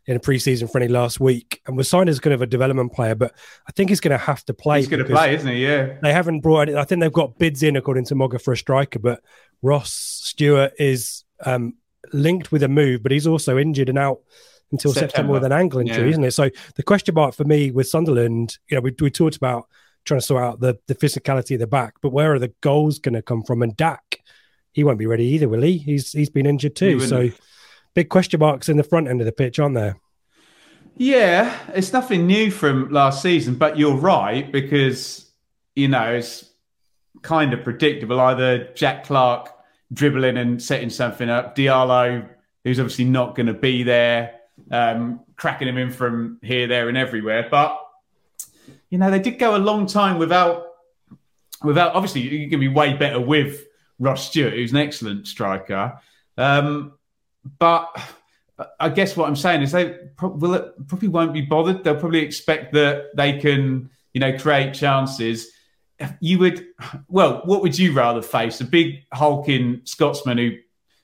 [0.06, 3.14] in a preseason friendly last week and was signed as kind of a development player,
[3.14, 3.32] but
[3.68, 4.78] I think he's going to have to play.
[4.78, 5.64] He's going to play, isn't he?
[5.64, 5.98] Yeah.
[6.02, 6.68] They haven't brought.
[6.70, 9.22] I think they've got bids in according to Mogga for a striker, but
[9.62, 11.74] Ross Stewart is um,
[12.12, 14.20] linked with a move, but he's also injured and out
[14.72, 16.10] until September, September with an ankle injury, yeah.
[16.10, 16.32] isn't it?
[16.32, 19.66] So the question mark for me with Sunderland, you know, we, we talked about
[20.04, 21.94] trying to sort out the, the physicality of the back.
[22.00, 23.62] But where are the goals going to come from?
[23.62, 24.20] And Dack,
[24.72, 25.78] he won't be ready either, will he?
[25.78, 27.00] He's he's been injured too.
[27.00, 27.30] So
[27.94, 29.96] big question marks in the front end of the pitch, aren't there?
[30.96, 35.30] Yeah, it's nothing new from last season, but you're right because
[35.74, 36.49] you know it's
[37.22, 38.20] kind of predictable.
[38.20, 39.52] Either Jack Clarke
[39.92, 42.28] dribbling and setting something up, Diallo,
[42.64, 46.96] who's obviously not going to be there, um, cracking him in from here, there, and
[46.96, 47.48] everywhere.
[47.50, 47.78] But
[48.90, 50.66] you know, they did go a long time without,
[51.62, 51.94] without.
[51.94, 53.64] Obviously, you can be way better with
[53.98, 55.98] Ross Stewart, who's an excellent striker.
[56.36, 56.94] Um,
[57.58, 57.88] but
[58.78, 61.84] I guess what I'm saying is they will probably won't be bothered.
[61.84, 65.52] They'll probably expect that they can, you know, create chances.
[66.20, 66.66] You would,
[67.08, 68.60] well, what would you rather face?
[68.60, 70.52] A big hulking Scotsman who,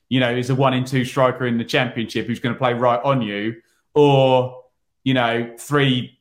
[0.09, 2.73] you know, is a one in two striker in the championship who's going to play
[2.73, 3.61] right on you,
[3.93, 4.63] or
[5.03, 6.17] you know, three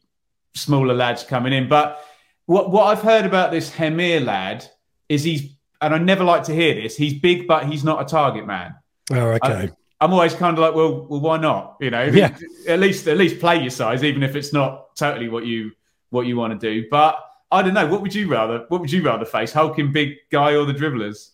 [0.55, 1.69] smaller lads coming in.
[1.69, 2.05] But
[2.47, 4.69] what what I've heard about this Hemir lad
[5.09, 6.97] is he's and I never like to hear this.
[6.97, 8.75] He's big, but he's not a target man.
[9.11, 9.71] Oh, okay.
[10.01, 11.77] I, am always kind of like, well, well, why not?
[11.81, 12.37] You know, yeah.
[12.67, 15.73] At least at least play your size, even if it's not totally what you
[16.11, 16.89] what you want to do.
[16.91, 17.19] But
[17.51, 17.87] I don't know.
[17.87, 18.65] What would you rather?
[18.69, 21.31] What would you rather face, hulking big guy or the dribblers?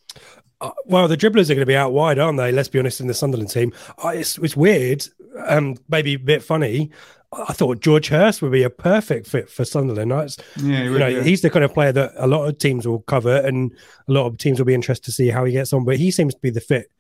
[0.60, 2.52] Uh, well, the dribblers are going to be out wide, aren't they?
[2.52, 3.00] Let's be honest.
[3.00, 3.72] In the Sunderland team,
[4.04, 5.06] uh, it's, it's weird,
[5.46, 6.90] um, maybe a bit funny.
[7.32, 10.10] I thought George Hirst would be a perfect fit for Sunderland.
[10.58, 13.36] yeah, you know, he's the kind of player that a lot of teams will cover,
[13.36, 13.72] and
[14.06, 15.86] a lot of teams will be interested to see how he gets on.
[15.86, 16.90] But he seems to be the fit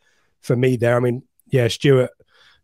[0.40, 0.96] for me there.
[0.96, 2.10] I mean, yeah, Stewart,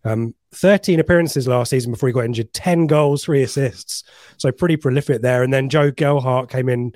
[0.03, 4.05] um, 13 appearances last season before he got injured, 10 goals, three assists,
[4.37, 5.43] so pretty prolific there.
[5.43, 6.93] And then Joe Gelhardt came in,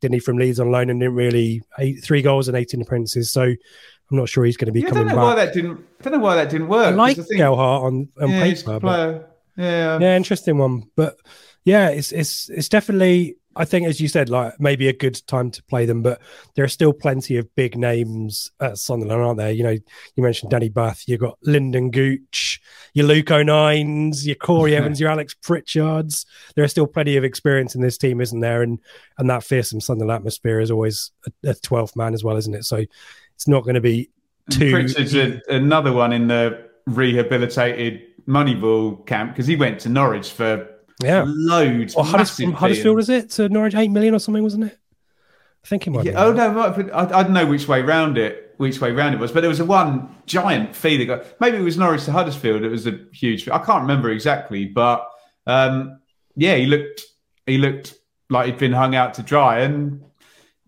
[0.00, 3.30] didn't he, from Leeds on loan, and didn't really eight, three goals and 18 appearances.
[3.30, 3.56] So I'm
[4.10, 5.36] not sure he's going to be yeah, coming I don't know back.
[5.36, 6.86] Why that didn't, I don't know why that didn't work.
[6.86, 8.80] I like Gelhardt on, on yeah, paper.
[8.80, 10.84] But, yeah, yeah, interesting one.
[10.96, 11.16] But
[11.64, 13.36] yeah, it's it's it's definitely.
[13.56, 16.20] I think, as you said, like maybe a good time to play them, but
[16.54, 19.50] there are still plenty of big names at Sunderland, aren't there?
[19.50, 22.60] You know, you mentioned Danny Batth, you've got Lynden Gooch,
[22.94, 26.26] your Luke O'Niens, your Corey Evans, your Alex Pritchards.
[26.54, 28.62] There are still plenty of experience in this team, isn't there?
[28.62, 28.78] And
[29.18, 31.10] and that fearsome Sunderland atmosphere is always
[31.44, 32.64] a twelfth man as well, isn't it?
[32.64, 32.84] So
[33.34, 34.10] it's not going to be
[34.50, 34.70] too.
[34.70, 40.69] Pritchard's a, another one in the rehabilitated Moneyball camp because he went to Norwich for
[41.02, 41.94] yeah loads.
[41.94, 44.78] Or Huddersfield, Huddersfield was it to Norwich eight million or something, wasn't it?
[45.64, 46.06] I think it might.
[46.06, 49.20] Yeah, oh no, I, I don't know which way round it, which way round it
[49.20, 51.40] was, but there was a one giant fee that got.
[51.40, 52.62] Maybe it was Norwich to Huddersfield.
[52.62, 53.48] It was a huge.
[53.48, 55.08] I can't remember exactly, but
[55.46, 56.00] um,
[56.36, 57.02] yeah, he looked
[57.46, 57.94] he looked
[58.30, 60.02] like he'd been hung out to dry, and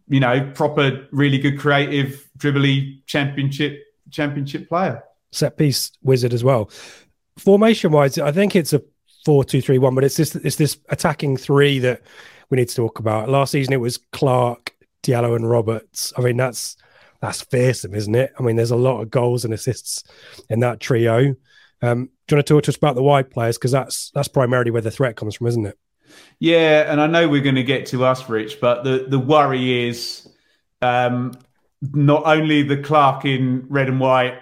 [0.09, 5.03] you know, proper, really good, creative, dribbly championship championship player.
[5.31, 6.71] Set piece wizard as well
[7.38, 8.83] formation wise, I think it's a
[9.25, 12.03] four two three one, but it's this it's this attacking three that
[12.51, 13.29] we need to talk about.
[13.29, 16.13] Last season it was Clark, Diallo, and Roberts.
[16.17, 16.77] I mean that's
[17.23, 18.33] that's fearsome, isn't it?
[18.39, 20.03] I mean, there's a lot of goals and assists
[20.51, 21.37] in that trio.
[21.81, 24.29] Um, do you want to talk to us about the wide players because that's that's
[24.29, 25.79] primarily where the threat comes from, isn't it?
[26.41, 29.89] Yeah, and I know we're going to get to us, Rich, but the the worry
[29.89, 30.29] is
[30.83, 31.33] um,
[31.81, 34.41] not only the Clark in red and white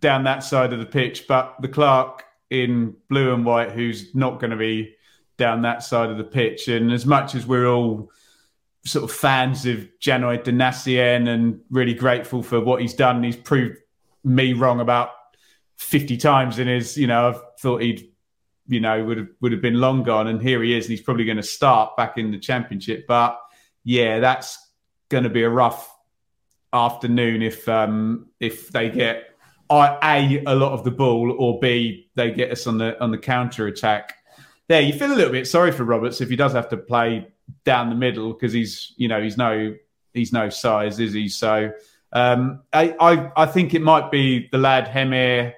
[0.00, 4.40] down that side of the pitch, but the Clarke in blue and white who's not
[4.40, 4.94] going to be
[5.36, 6.68] down that side of the pitch.
[6.68, 8.10] And as much as we're all
[8.84, 13.78] sort of fans of Janoi Donacien and really grateful for what he's done, he's proved
[14.24, 15.10] me wrong about
[15.76, 18.10] 50 times in his, you know, I've thought he'd,
[18.66, 21.00] you know, would have would have been long gone, and here he is, and he's
[21.00, 23.06] probably going to start back in the championship.
[23.06, 23.38] But
[23.82, 24.58] yeah, that's
[25.08, 25.94] going to be a rough
[26.70, 29.27] afternoon if um if they get
[29.70, 33.18] a a lot of the ball, or b they get us on the on the
[33.18, 34.14] counter attack.
[34.68, 37.28] There, you feel a little bit sorry for Roberts if he does have to play
[37.64, 39.74] down the middle because he's you know he's no
[40.12, 41.28] he's no size, is he?
[41.28, 41.72] So
[42.10, 45.52] Um, I, I, I think it might be the lad Hemir,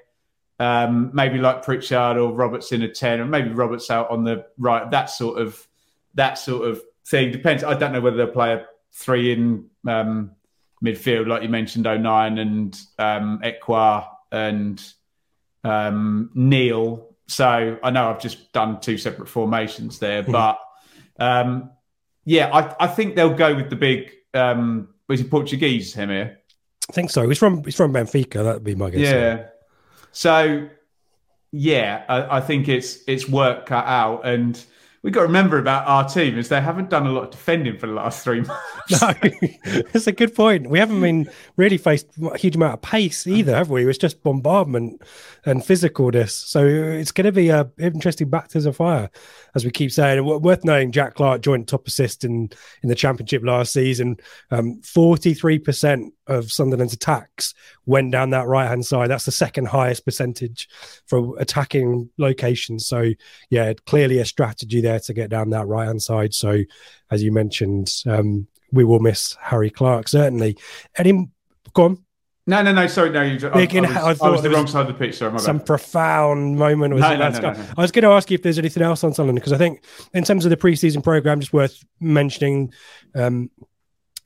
[0.59, 4.47] um, maybe like Pritchard or Roberts in a ten, or maybe Roberts out on the
[4.59, 4.91] right.
[4.91, 5.67] That sort of
[6.15, 7.63] that sort of thing depends.
[7.63, 10.33] I don't know whether they'll play a three in um,
[10.85, 14.83] midfield, like you mentioned, O'Nien and um, Ekwah and
[15.65, 17.09] um, Neil.
[17.29, 20.33] So I know I've just done two separate formations there, mm.
[20.33, 20.59] but
[21.19, 21.71] um,
[22.25, 24.11] yeah, I, I, think they'll go with the big.
[24.35, 25.93] Um, was he Portuguese?
[25.95, 26.39] Him here?
[26.89, 27.29] I think so.
[27.29, 28.43] He's from he's from Benfica.
[28.43, 29.01] That'd be my guess.
[29.01, 29.47] Yeah.
[30.13, 30.69] So
[31.53, 34.63] yeah, I, I think it's it's work cut out and
[35.03, 37.79] we've got to remember about our team is they haven't done a lot of defending
[37.79, 38.91] for the last three months.
[39.03, 40.69] no, that's a good point.
[40.69, 43.89] We haven't been really faced a huge amount of pace either, have we?
[43.89, 45.03] It's just bombardment
[45.47, 46.31] and physicalness.
[46.31, 49.11] So it's going uh, to be a interesting baptism of fire,
[49.55, 50.25] as we keep saying.
[50.25, 52.51] Worth knowing, Jack Clarke joint top assist in
[52.83, 54.19] in the championship last season.
[54.51, 57.55] Um, Forty three percent of Sunderland's attacks
[57.87, 59.11] went down that right hand side.
[59.11, 60.69] That's the second highest percentage
[61.07, 62.87] for attacking locations.
[62.87, 63.11] So
[63.51, 66.35] yeah, clearly a strategy there to get down that right hand side.
[66.35, 66.59] So
[67.11, 70.57] as you mentioned, um, we will miss Harry Clark certainly.
[70.97, 71.29] Any
[71.73, 72.05] go on.
[72.47, 72.87] No, no, no.
[72.89, 73.23] Sorry, no.
[73.23, 75.19] You, I, I, was, I, I was the wrong side of the pitch.
[75.19, 75.67] Sorry, some bad.
[75.67, 76.95] profound moment.
[76.95, 79.05] Was no, no, no, no, I was going to ask you if there's anything else
[79.05, 82.73] on Sunderland because I think in terms of the preseason program, just worth mentioning.
[83.15, 83.51] Um,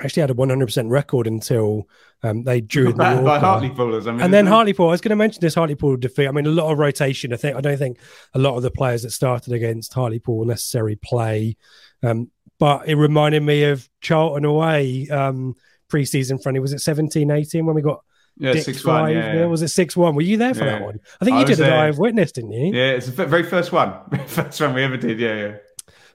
[0.00, 1.88] actually had a 100% record until
[2.24, 3.94] um, they drew in by, by Hartlepool.
[3.96, 4.88] I mean, and then Hartlepool.
[4.88, 6.26] I was going to mention this Hartlepool defeat.
[6.26, 7.32] I mean, a lot of rotation.
[7.32, 7.98] I think I don't think
[8.32, 11.56] a lot of the players that started against Hartlepool necessarily play,
[12.02, 15.54] um, but it reminded me of Charlton away um,
[15.88, 16.60] preseason friendly.
[16.60, 18.02] Was it 17, 18 when we got
[18.36, 19.02] yeah, six five.
[19.02, 19.12] one.
[19.12, 20.14] Yeah, yeah, was it six one?
[20.14, 20.78] Were you there for yeah.
[20.78, 21.00] that one?
[21.20, 22.74] I think you I did a live witness, didn't you?
[22.74, 23.94] Yeah, it's the very first one,
[24.26, 25.20] first one we ever did.
[25.20, 25.56] Yeah, yeah.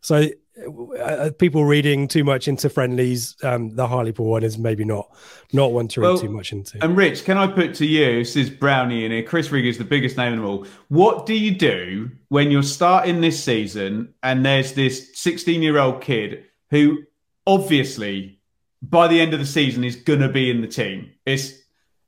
[0.01, 0.27] So
[0.67, 5.09] uh, uh, people reading too much into friendlies, um, the Hartlepool one is maybe not
[5.53, 6.77] not one to read well, too much into.
[6.83, 9.23] And Rich, can I put to you, this is Brownie in here.
[9.23, 10.67] Chris Rigg is the biggest name of them all.
[10.89, 16.01] What do you do when you're starting this season and there's this 16 year old
[16.01, 17.03] kid who
[17.47, 18.39] obviously
[18.81, 21.11] by the end of the season is going to be in the team?
[21.25, 21.53] It's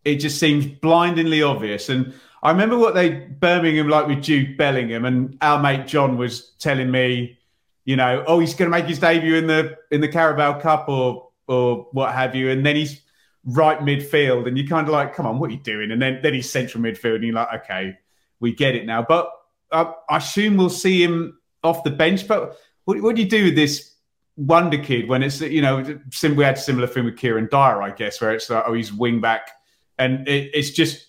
[0.03, 1.89] it just seems blindingly obvious.
[1.89, 6.51] And I remember what they Birmingham like with Jude Bellingham, and our mate John was
[6.59, 7.37] telling me
[7.85, 10.87] you know, oh, he's going to make his debut in the in the Carabao Cup
[10.87, 13.01] or or what have you, and then he's
[13.45, 15.91] right midfield, and you're kind of like, come on, what are you doing?
[15.91, 17.97] And then then he's central midfield, and you're like, okay,
[18.39, 19.03] we get it now.
[19.07, 19.31] But
[19.71, 22.27] uh, I assume we'll see him off the bench.
[22.27, 23.95] But what, what do you do with this
[24.37, 27.91] wonder kid when it's you know we had a similar thing with Kieran Dyer, I
[27.91, 29.49] guess, where it's like, oh, he's wing back,
[29.97, 31.07] and it, it's just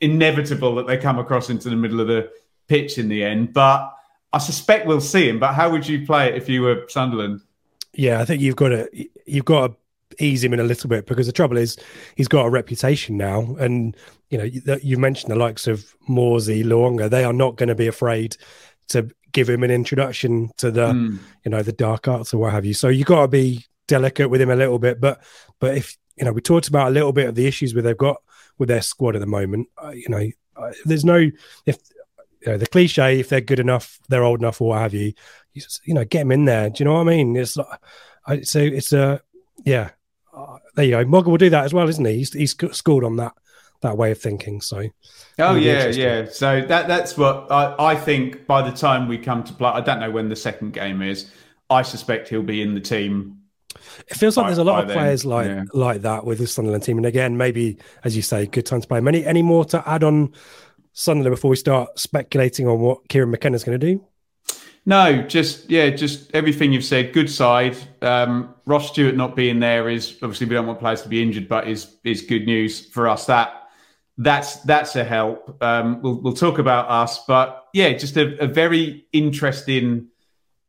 [0.00, 2.30] inevitable that they come across into the middle of the
[2.68, 3.94] pitch in the end, but
[4.32, 7.40] I suspect we'll see him, but how would you play it if you were Sunderland?
[7.92, 8.88] Yeah, I think you've got to
[9.26, 11.76] you've got to ease him in a little bit because the trouble is
[12.16, 13.96] he's got a reputation now, and
[14.30, 17.10] you know you mentioned the likes of Morsy, Luongo.
[17.10, 18.36] They are not going to be afraid
[18.88, 21.18] to give him an introduction to the mm.
[21.44, 22.74] you know the dark arts or what have you.
[22.74, 25.00] So you've got to be delicate with him a little bit.
[25.00, 25.22] But
[25.58, 27.96] but if you know we talked about a little bit of the issues where they've
[27.96, 28.22] got
[28.58, 29.68] with their squad at the moment.
[29.82, 31.30] Uh, you know, uh, there's no
[31.66, 31.78] if
[32.44, 35.12] you know, the cliche, if they're good enough, they're old enough, or what have you,
[35.52, 36.70] you, just, you know, get them in there.
[36.70, 37.36] Do you know what I mean?
[37.36, 37.66] It's like,
[38.26, 39.20] I, so it's a,
[39.64, 39.90] yeah,
[40.36, 41.04] uh, there you go.
[41.04, 42.16] Mogga will do that as well, isn't he?
[42.18, 43.32] He's, he's scored on that
[43.82, 44.60] that way of thinking.
[44.60, 44.88] So,
[45.40, 46.26] oh yeah, yeah.
[46.30, 48.46] So that that's what I, I think.
[48.46, 51.30] By the time we come to play, I don't know when the second game is.
[51.68, 53.38] I suspect he'll be in the team.
[54.06, 55.64] It feels like by, there's a lot of players like yeah.
[55.72, 58.86] like that with the Sunderland team, and again, maybe as you say, good time to
[58.86, 58.98] play.
[58.98, 60.32] Any any more to add on
[60.92, 64.04] Sunderland before we start speculating on what Kieran McKenna's going to do?
[64.84, 67.12] No, just yeah, just everything you've said.
[67.12, 67.76] Good side.
[68.00, 71.48] Um, Ross Stewart not being there is obviously we don't want players to be injured,
[71.48, 73.26] but is is good news for us.
[73.26, 73.62] That
[74.18, 75.62] that's that's a help.
[75.62, 80.08] Um, we'll we'll talk about us, but yeah, just a, a very interesting,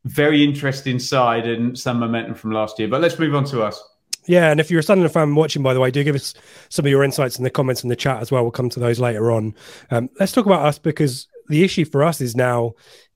[0.05, 2.87] very interesting side and some momentum from last year.
[2.87, 3.83] But let's move on to us.
[4.25, 6.33] Yeah, and if you're a Sunderland fan watching, by the way, do give us
[6.69, 8.43] some of your insights in the comments in the chat as well.
[8.43, 9.53] We'll come to those later on.
[9.91, 12.73] Um, let's talk about us because the issue for us is now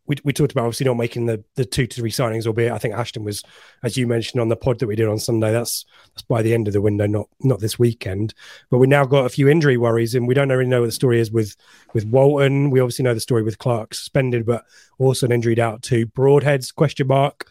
[0.08, 2.78] we, we talked about obviously not making the, the two to three signings, albeit I
[2.78, 3.44] think Ashton was,
[3.84, 6.54] as you mentioned on the pod that we did on Sunday, that's that's by the
[6.54, 8.34] end of the window, not not this weekend.
[8.70, 10.92] But we now got a few injury worries, and we don't really know what the
[10.94, 11.56] story is with
[11.94, 12.72] with Walton.
[12.72, 14.66] We obviously know the story with Clark suspended, but
[14.98, 17.50] also an injury out to Broadheads question mark,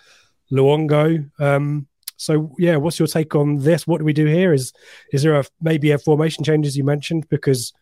[0.50, 1.30] Luongo.
[1.40, 1.86] Um,
[2.16, 3.86] so yeah, what's your take on this?
[3.86, 4.52] What do we do here?
[4.52, 4.72] Is
[5.12, 7.72] is there a maybe a formation change as you mentioned because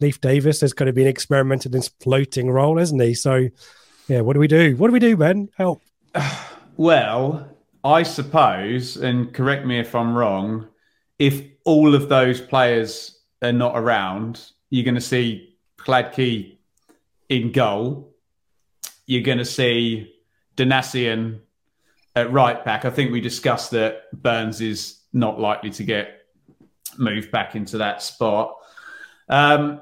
[0.00, 3.14] Leif Davis has kind of been experimented in this floating role, hasn't he?
[3.14, 3.48] So
[4.08, 4.76] yeah, what do we do?
[4.76, 5.48] What do we do, Ben?
[5.56, 5.82] Help.
[6.78, 10.68] Well, I suppose, and correct me if I'm wrong,
[11.18, 16.58] if all of those players are not around, you're going to see Hladky
[17.28, 18.14] in goal.
[19.06, 20.14] You're going to see
[20.56, 21.40] Donacien
[22.14, 22.84] at right back.
[22.84, 26.26] I think we discussed that Burns is not likely to get
[26.96, 28.56] moved back into that spot.
[29.28, 29.80] Um,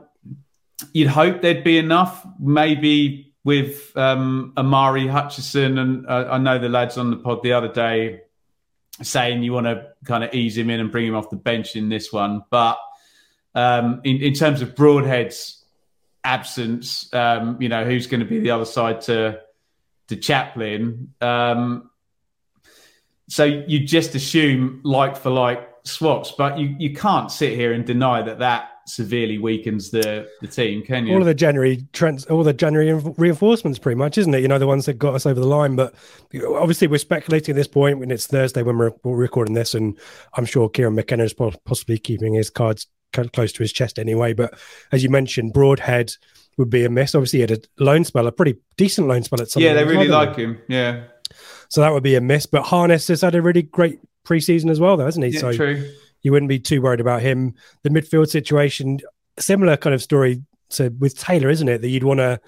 [0.92, 5.78] you'd hope there'd be enough, maybe with um, Omari Hutchinson.
[5.78, 8.22] And uh, I know the lads on the pod the other day
[9.02, 11.76] saying you want to kind of ease him in and bring him off the bench
[11.76, 12.42] in this one.
[12.50, 12.78] But
[13.54, 15.64] um, in, in, terms of Broadhead's
[16.24, 19.40] absence, um, you know, who's going to be the other side to
[20.08, 21.12] to Chaplin?
[21.20, 21.90] Um,
[23.28, 27.84] so you just assume like for like swaps, but you, you can't sit here and
[27.84, 31.14] deny that that severely weakens the, the team, can you?
[31.14, 34.40] All of the January trends, all the January reinforcements, pretty much, isn't it?
[34.40, 35.76] You know, the ones that got us over the line.
[35.76, 35.94] But
[36.34, 39.98] obviously, we're speculating at this point when it's Thursday when we're, we're recording this, and
[40.34, 42.86] I'm sure Kieran McKenna is possibly keeping his cards
[43.32, 44.34] close to his chest anyway.
[44.34, 44.58] But
[44.92, 46.12] as you mentioned, Broadhead
[46.58, 47.14] would be a miss.
[47.14, 49.62] Obviously, he had a loan spell, a pretty decent loan spell at some.
[49.62, 50.58] Yeah, they really like him.
[50.68, 51.04] Yeah.
[51.68, 52.46] So that would be a miss.
[52.46, 55.32] But Harness has had a really great preseason as well, though, hasn't he?
[55.32, 55.90] Yeah, so true.
[56.22, 57.54] you wouldn't be too worried about him.
[57.82, 59.00] The midfield situation,
[59.38, 61.80] similar kind of story to with Taylor, isn't it?
[61.82, 62.40] That you'd want to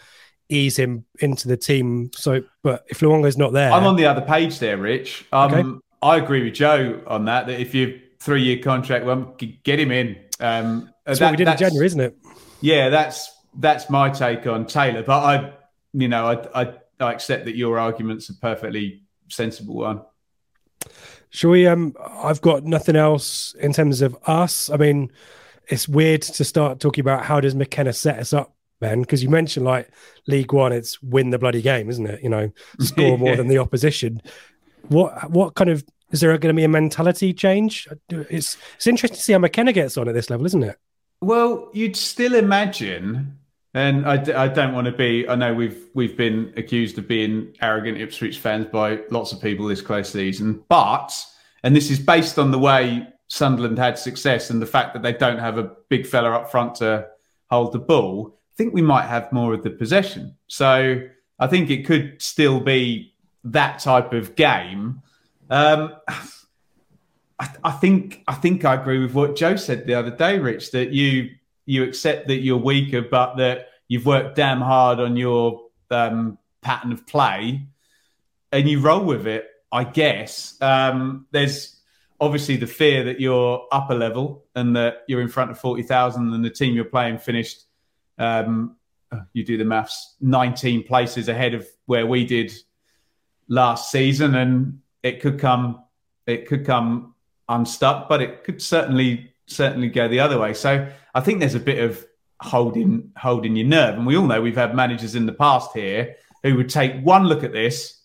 [0.48, 2.10] ease him into the team.
[2.14, 5.26] So, but if Luongo's not there, I'm on the other page there, Rich.
[5.32, 5.78] Um, okay.
[6.02, 7.46] I agree with Joe on that.
[7.46, 10.16] That if you three year contract, well, get him in.
[10.40, 12.16] Um, that's that, what we did in January, isn't it?
[12.60, 15.02] Yeah, that's that's my take on Taylor.
[15.02, 15.52] But I,
[15.92, 20.02] you know, I I, I accept that your argument's are perfectly sensible one.
[21.30, 21.66] Shall we?
[21.66, 24.70] Um, I've got nothing else in terms of us.
[24.70, 25.12] I mean,
[25.68, 29.02] it's weird to start talking about how does McKenna set us up, Ben?
[29.02, 29.90] Because you mentioned like
[30.26, 32.22] League One, it's win the bloody game, isn't it?
[32.22, 32.50] You know,
[32.80, 34.22] score more than the opposition.
[34.88, 37.86] What what kind of is there going to be a mentality change?
[38.08, 40.78] It's it's interesting to see how McKenna gets on at this level, isn't it?
[41.20, 43.37] Well, you'd still imagine
[43.74, 45.28] and I, I don't want to be.
[45.28, 49.66] I know we've we've been accused of being arrogant Ipswich fans by lots of people
[49.66, 51.12] this close season, but
[51.62, 55.12] and this is based on the way Sunderland had success and the fact that they
[55.12, 57.06] don't have a big fella up front to
[57.50, 58.38] hold the ball.
[58.52, 60.34] I think we might have more of the possession.
[60.46, 61.00] So
[61.38, 63.14] I think it could still be
[63.44, 65.02] that type of game.
[65.50, 65.94] Um,
[67.38, 70.72] I, I think I think I agree with what Joe said the other day, Rich.
[70.72, 71.30] That you
[71.68, 76.92] you accept that you're weaker, but that you've worked damn hard on your um, pattern
[76.92, 77.66] of play,
[78.50, 79.46] and you roll with it.
[79.70, 81.76] I guess um, there's
[82.18, 86.32] obviously the fear that you're upper level and that you're in front of forty thousand,
[86.32, 87.64] and the team you're playing finished.
[88.16, 88.76] Um,
[89.32, 92.52] you do the maths, 19 places ahead of where we did
[93.48, 95.82] last season, and it could come,
[96.26, 97.14] it could come
[97.48, 100.54] unstuck, but it could certainly certainly go the other way.
[100.54, 102.04] So I think there's a bit of
[102.40, 106.16] holding holding your nerve, and we all know we've had managers in the past here
[106.42, 108.00] who would take one look at this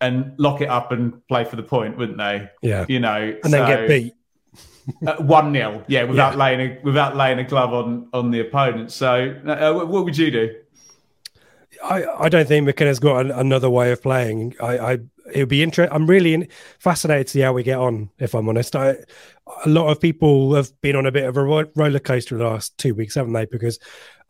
[0.00, 2.50] and lock it up and play for the point, wouldn't they?
[2.62, 4.14] Yeah, you know, and so, then get beat
[5.06, 6.38] uh, one 0 yeah, without yeah.
[6.38, 8.90] laying a without laying a glove on on the opponent.
[8.90, 10.54] So, uh, what would you do?
[11.82, 14.54] I, I don't think McKenna's got an, another way of playing.
[14.60, 14.98] I, I
[15.32, 15.94] it would be interesting.
[15.94, 18.10] I'm really fascinated to see how we get on.
[18.18, 18.96] If I'm honest, I,
[19.64, 22.76] a lot of people have been on a bit of a roller coaster the last
[22.78, 23.46] two weeks, haven't they?
[23.46, 23.78] Because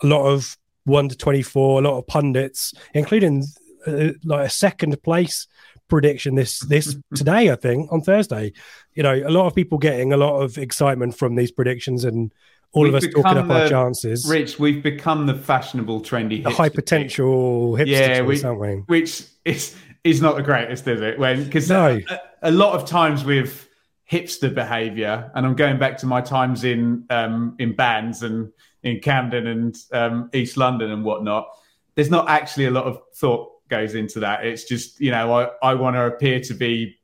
[0.02, 3.44] a lot of one to twenty four, a lot of pundits, including
[3.86, 5.46] uh, like a second place
[5.88, 8.52] prediction this this today, I think on Thursday.
[8.94, 12.32] You know, a lot of people getting a lot of excitement from these predictions and
[12.72, 14.28] all we've of us talking up the, our chances.
[14.28, 18.76] Rich, we've become the fashionable, trendy, the high potential hipster, yeah, we, we?
[18.86, 21.18] which is is not the greatest, is it?
[21.18, 22.00] When because no.
[22.08, 23.68] a, a, lot of times with
[24.10, 29.00] hipster behaviour, and I'm going back to my times in um, in bands and in
[29.00, 31.48] Camden and um, East London and whatnot.
[31.94, 34.44] There's not actually a lot of thought goes into that.
[34.44, 36.96] It's just you know I I want to appear to be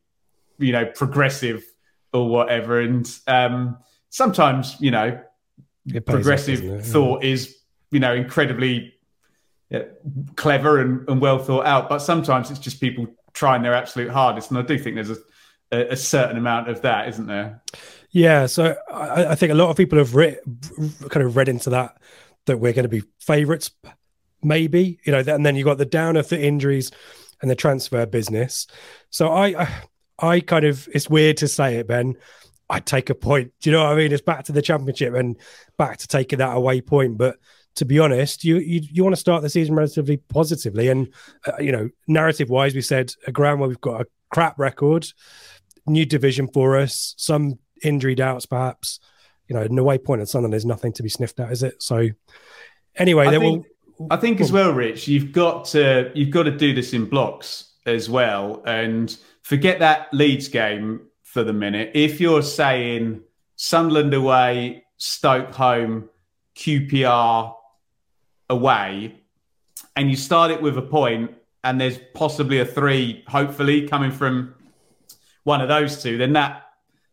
[0.58, 1.64] you know progressive
[2.12, 3.78] or whatever, and um,
[4.10, 5.20] sometimes you know
[6.04, 7.58] progressive thought is
[7.90, 8.94] you know incredibly
[9.70, 9.82] yeah,
[10.36, 11.88] clever and, and, well thought out.
[11.88, 15.92] But sometimes it's just people trying their absolute hardest, and I do think there's a,
[15.92, 17.62] a, certain amount of that, isn't there?
[18.10, 18.46] Yeah.
[18.46, 20.38] So I, I think a lot of people have read,
[21.10, 21.98] kind of read into that
[22.46, 23.70] that we're going to be favourites,
[24.42, 26.90] maybe you know, and then you got the downer for injuries
[27.42, 28.66] and the transfer business.
[29.10, 29.82] So I, I,
[30.18, 32.16] I kind of it's weird to say it, Ben.
[32.70, 33.52] I take a point.
[33.60, 34.12] Do you know what I mean?
[34.12, 35.36] It's back to the championship and
[35.78, 37.38] back to taking that away point, but
[37.76, 40.88] to be honest, you you, you want to start the season relatively positively.
[40.88, 41.12] And
[41.46, 45.06] uh, you know, narrative wise, we said a ground where we've got a crap record,
[45.86, 49.00] new division for us, some injury doubts, perhaps.
[49.48, 51.82] You know, no way point at Sunderland there's nothing to be sniffed at, is it?
[51.82, 52.08] So
[52.96, 53.66] anyway, I there think,
[53.98, 54.06] will.
[54.10, 57.72] I think as well, Rich, you've got to you've got to do this in blocks
[57.86, 61.92] as well, and forget that Leeds game for the minute.
[61.94, 63.22] If you're saying
[63.56, 66.08] Sunderland away, Stoke home,
[66.56, 67.54] QPR
[68.50, 69.20] away,
[69.96, 71.34] and you start it with a point,
[71.64, 74.54] and there's possibly a three, hopefully coming from
[75.44, 76.62] one of those two, then that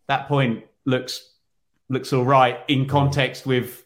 [0.08, 1.32] that point looks
[1.90, 3.84] looks all right in context with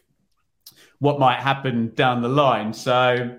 [0.98, 2.72] what might happen down the line.
[2.72, 3.38] So,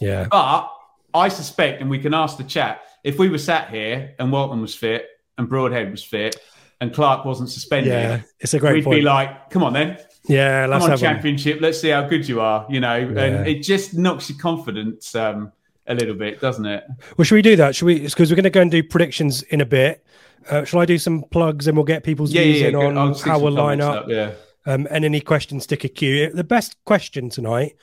[0.00, 0.26] yeah.
[0.30, 0.70] But
[1.14, 4.60] I suspect, and we can ask the chat, if we were sat here and Walton
[4.60, 5.06] was fit
[5.38, 6.36] and Broadhead was fit
[6.80, 9.00] and Clark wasn't suspended, yeah, it's a great we'd point.
[9.00, 9.98] be like, come on then.
[10.26, 11.14] Yeah, let's come on, have one.
[11.14, 11.60] championship.
[11.60, 12.96] Let's see how good you are, you know.
[12.96, 13.22] Yeah.
[13.22, 15.50] And it just knocks your confidence um,
[15.86, 16.84] a little bit, doesn't it?
[17.16, 17.74] Well, should we do that?
[17.74, 18.00] Should we?
[18.00, 20.04] Because we're going to go and do predictions in a bit.
[20.48, 22.86] Uh, shall I do some plugs and we'll get people's Yeah, views yeah, in yeah.
[23.00, 24.04] on how we'll line up?
[24.04, 24.32] up, yeah.
[24.66, 26.30] Um, and any questions, stick a queue.
[26.32, 27.76] The best question tonight,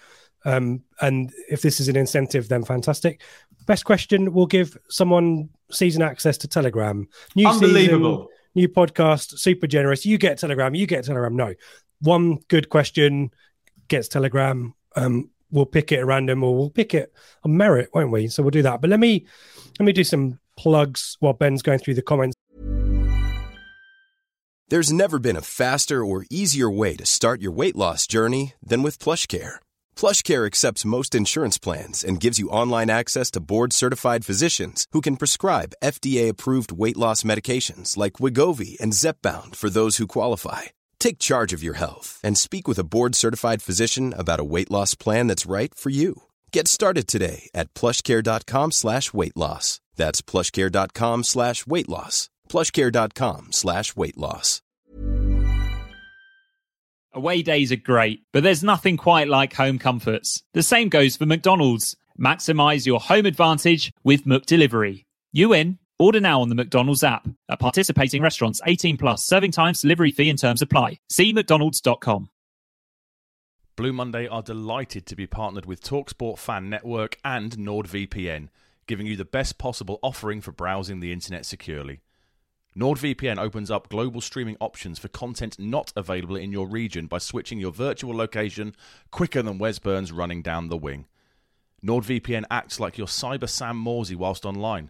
[0.45, 3.21] um, and if this is an incentive, then fantastic.
[3.65, 7.07] Best question will give someone season access to Telegram.
[7.35, 8.27] New Unbelievable.
[8.27, 10.05] Season, new podcast, super generous.
[10.05, 10.73] You get Telegram.
[10.73, 11.35] You get Telegram.
[11.35, 11.53] No,
[12.02, 13.32] one good question
[13.88, 14.74] gets Telegram.
[14.95, 18.28] Um, we'll pick it at random, or we'll pick it on merit, won't we?
[18.28, 18.82] So we'll do that.
[18.82, 19.26] But let me
[19.80, 22.36] let me do some plugs while Ben's going through the comments.
[24.70, 28.84] There's never been a faster or easier way to start your weight loss journey than
[28.84, 29.56] with Plush PlushCare.
[29.95, 35.16] PlushCare accepts most insurance plans and gives you online access to board-certified physicians who can
[35.16, 40.64] prescribe FDA-approved weight loss medications like Wegovy and Zepbound for those who qualify.
[41.00, 44.93] Take charge of your health and speak with a board-certified physician about a weight loss
[44.95, 46.24] plan that's right for you.
[46.52, 49.80] Get started today at plushcare.com slash weight loss.
[49.95, 52.30] That's plushcare.com slash weight loss.
[52.50, 54.62] plushcare.com slash weight loss.
[57.14, 60.43] Away days are great, but there's nothing quite like home comforts.
[60.54, 61.95] The same goes for McDonald's.
[62.20, 65.06] Maximize your home advantage with McDelivery.
[65.32, 65.80] You in?
[66.00, 67.28] Order now on the McDonald's app.
[67.50, 71.00] At participating restaurants, 18 plus, serving times, delivery fee and terms apply.
[71.10, 72.30] See mcdonalds.com.
[73.76, 78.50] Blue Monday are delighted to be partnered with Talksport Fan Network and NordVPN,
[78.86, 82.02] giving you the best possible offering for browsing the internet securely.
[82.76, 87.60] NordVPN opens up global streaming options for content not available in your region by switching
[87.60, 88.76] your virtual location
[89.10, 91.08] quicker than Wes Burns running down the wing.
[91.84, 94.89] NordVPN acts like your cyber Sam Morsy whilst online,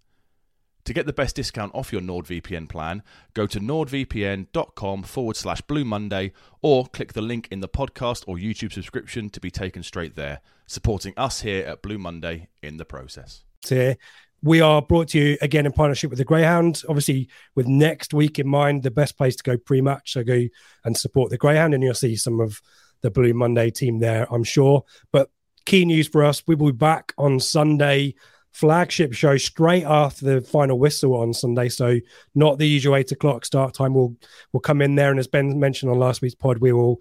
[0.85, 3.03] To get the best discount off your NordVPN plan,
[3.33, 8.37] go to nordvpn.com forward slash Blue Monday or click the link in the podcast or
[8.37, 12.85] YouTube subscription to be taken straight there, supporting us here at Blue Monday in the
[12.85, 13.43] process.
[13.67, 13.97] here.
[14.43, 16.81] We are brought to you again in partnership with the Greyhound.
[16.89, 20.13] Obviously, with next week in mind, the best place to go pre-match.
[20.13, 20.47] So go
[20.83, 22.59] and support the Greyhound, and you'll see some of
[23.01, 24.83] the Blue Monday team there, I'm sure.
[25.11, 25.29] But
[25.65, 28.15] key news for us: we will be back on Sunday.
[28.51, 31.99] Flagship show straight after the final whistle on Sunday, so
[32.35, 33.93] not the usual eight o'clock start time.
[33.93, 34.15] We'll
[34.51, 36.99] we'll come in there, and as Ben mentioned on last week's pod, we will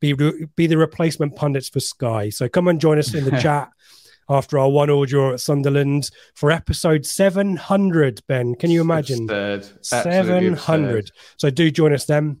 [0.00, 0.14] be
[0.56, 2.30] be the replacement pundits for Sky.
[2.30, 3.70] So come and join us in the chat
[4.28, 8.20] after our one all draw at Sunderland for episode 700.
[8.26, 9.24] Ben, can you imagine?
[9.24, 9.68] Absurd.
[9.84, 11.10] 700.
[11.36, 12.38] So do join us then.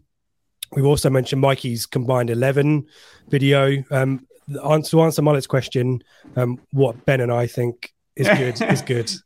[0.74, 2.86] We've also mentioned Mikey's combined 11
[3.28, 3.82] video.
[3.90, 6.02] Um, to answer Mullet's question,
[6.36, 9.10] um, what Ben and I think is good is good.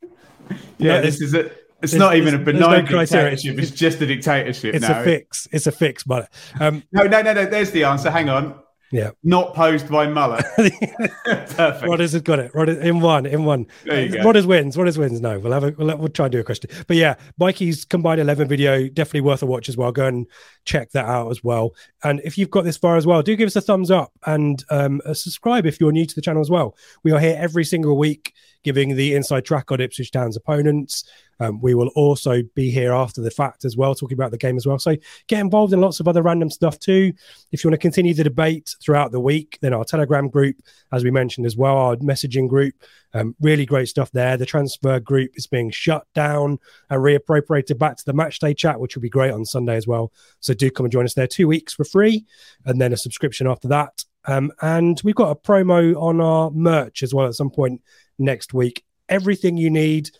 [0.78, 1.50] Yeah, No, this is a.
[1.82, 3.58] It's not even a there's no benign dictatorship.
[3.58, 5.00] It's just a dictatorship It's now.
[5.00, 5.48] a fix.
[5.50, 7.46] It's a fix, but Um, No, no, no, no.
[7.46, 8.10] There's the answer.
[8.10, 8.54] Hang on.
[8.92, 9.10] Yeah.
[9.22, 10.42] Not posed by Muller.
[10.56, 11.56] Perfect.
[11.56, 12.52] Rodders has got it.
[12.52, 13.66] Rodders in one, in one.
[13.84, 14.18] There you go.
[14.18, 14.76] Rodders wins.
[14.76, 15.20] Rodders wins.
[15.20, 16.70] No, we'll have a we'll, we'll try and do a question.
[16.86, 19.90] But yeah, Mikey's combined eleven video definitely worth a watch as well.
[19.90, 20.26] Go and
[20.64, 21.74] check that out as well.
[22.04, 24.64] And if you've got this far as well, do give us a thumbs up and
[24.70, 26.76] um, a subscribe if you're new to the channel as well.
[27.02, 28.34] We are here every single week
[28.66, 31.08] giving the inside track on Ipswich Town's opponents.
[31.40, 34.56] Um, we will also be here after the fact as well, talking about the game
[34.56, 34.78] as well.
[34.78, 37.12] So get involved in lots of other random stuff too.
[37.52, 40.56] If you want to continue the debate throughout the week, then our Telegram group,
[40.92, 42.74] as we mentioned as well, our messaging group,
[43.12, 44.36] um, really great stuff there.
[44.36, 46.58] The transfer group is being shut down
[46.90, 49.86] and reappropriated back to the match day chat, which will be great on Sunday as
[49.86, 50.12] well.
[50.40, 51.26] So do come and join us there.
[51.26, 52.24] Two weeks for free,
[52.64, 54.04] and then a subscription after that.
[54.26, 57.80] Um, and we've got a promo on our merch as well at some point
[58.18, 58.84] next week.
[59.08, 60.10] everything you need.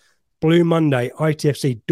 [0.41, 1.89] Blue Monday, itfc.co.uk.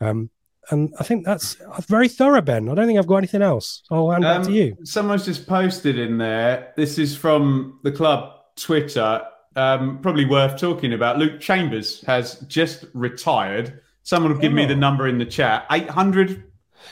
[0.00, 0.30] Um,
[0.70, 2.68] and I think that's very thorough, Ben.
[2.68, 3.82] I don't think I've got anything else.
[3.90, 4.76] I'll hand um, back to um, you.
[4.84, 6.72] Someone's just posted in there.
[6.76, 9.22] This is from the club Twitter.
[9.54, 11.18] Um, probably worth talking about.
[11.18, 13.80] Luke Chambers has just retired.
[14.02, 14.56] Someone will give oh.
[14.56, 15.66] me the number in the chat.
[15.70, 16.44] 800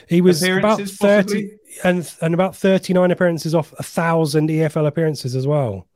[0.09, 1.51] he was about 30 possibly?
[1.83, 5.87] and and about 39 appearances off a thousand EFL appearances as well.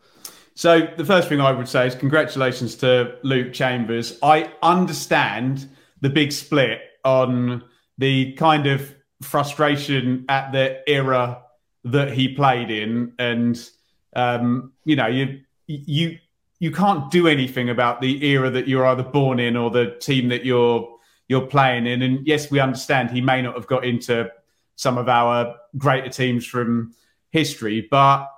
[0.59, 4.19] So the first thing I would say is congratulations to Luke Chambers.
[4.25, 5.69] I understand
[6.01, 7.63] the big split on
[7.97, 8.93] the kind of
[9.23, 11.43] frustration at the era
[11.85, 13.71] that he played in, and
[14.17, 16.19] um, you know, you you
[16.59, 20.29] you can't do anything about the era that you're either born in or the team
[20.31, 20.93] that you're
[21.29, 22.03] you're playing in.
[22.03, 24.29] And yes, we understand he may not have got into
[24.75, 26.97] some of our greater teams from
[27.31, 28.29] history, but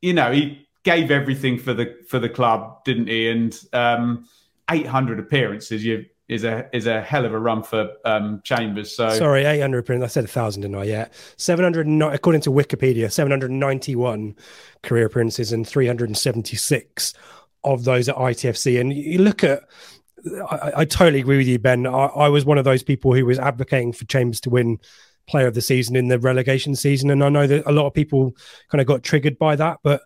[0.00, 3.28] you know, he gave everything for the for the club, didn't he?
[3.28, 4.28] And um,
[4.70, 8.94] 800 appearances, you is a is a hell of a run for um, Chambers.
[8.94, 10.04] So sorry, 800 appearances.
[10.04, 10.84] I said a thousand, didn't I?
[10.84, 11.86] Yeah, 700.
[12.14, 14.36] According to Wikipedia, 791
[14.84, 17.14] career appearances and 376
[17.64, 18.80] of those at ITFC.
[18.80, 19.64] And you look at
[20.50, 21.86] I, I, totally agree with you, Ben.
[21.86, 24.78] I, I, was one of those people who was advocating for Chambers to win
[25.26, 27.94] Player of the Season in the relegation season, and I know that a lot of
[27.94, 28.34] people
[28.70, 29.78] kind of got triggered by that.
[29.82, 30.02] But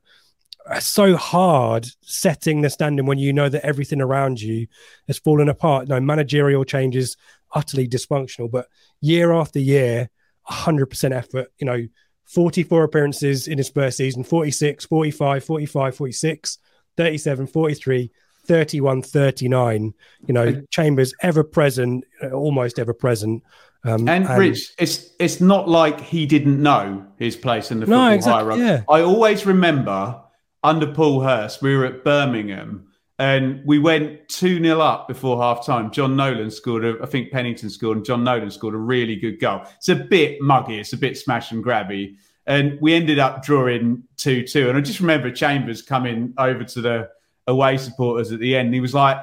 [0.79, 4.67] so hard setting the standing when you know that everything around you
[5.09, 5.89] has fallen apart.
[5.89, 7.17] No managerial changes,
[7.53, 8.69] utterly dysfunctional, but
[9.01, 10.11] year after year,
[10.49, 11.49] 100% effort.
[11.59, 11.87] You know,
[12.27, 16.59] 44 appearances in his first season, 46, 45, 45, 46,
[16.97, 18.11] 37, 43.
[18.47, 19.93] 31 39
[20.27, 23.43] you know chambers ever present almost ever present
[23.85, 27.87] um, and, and, rich it's it's not like he didn't know his place in the
[27.87, 28.83] football no, exactly, hierarchy yeah.
[28.89, 30.21] i always remember
[30.63, 32.87] under paul hurst we were at birmingham
[33.21, 35.91] and we went 2 0 up before half time.
[35.91, 39.39] Jon Nolan scored, a, I think Pennington scored, and Jon Nolan scored a really good
[39.39, 39.61] goal.
[39.77, 42.17] It's a bit muggy, it's a bit smash and grabby.
[42.47, 44.71] And we ended up drawing 2 2.
[44.71, 47.11] And I just remember Chambers coming over to the
[47.47, 48.73] away supporters at the end.
[48.73, 49.19] He was like,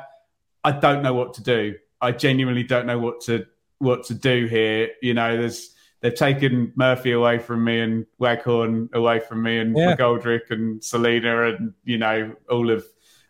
[0.64, 1.74] I don't know what to do.
[2.00, 3.48] I genuinely don't know what to
[3.80, 4.90] what to do here.
[5.02, 9.78] You know, there's they've taken Murphy away from me and Waghorn away from me and
[9.78, 9.96] yeah.
[9.96, 12.86] McGoldrick and Celina and you know all of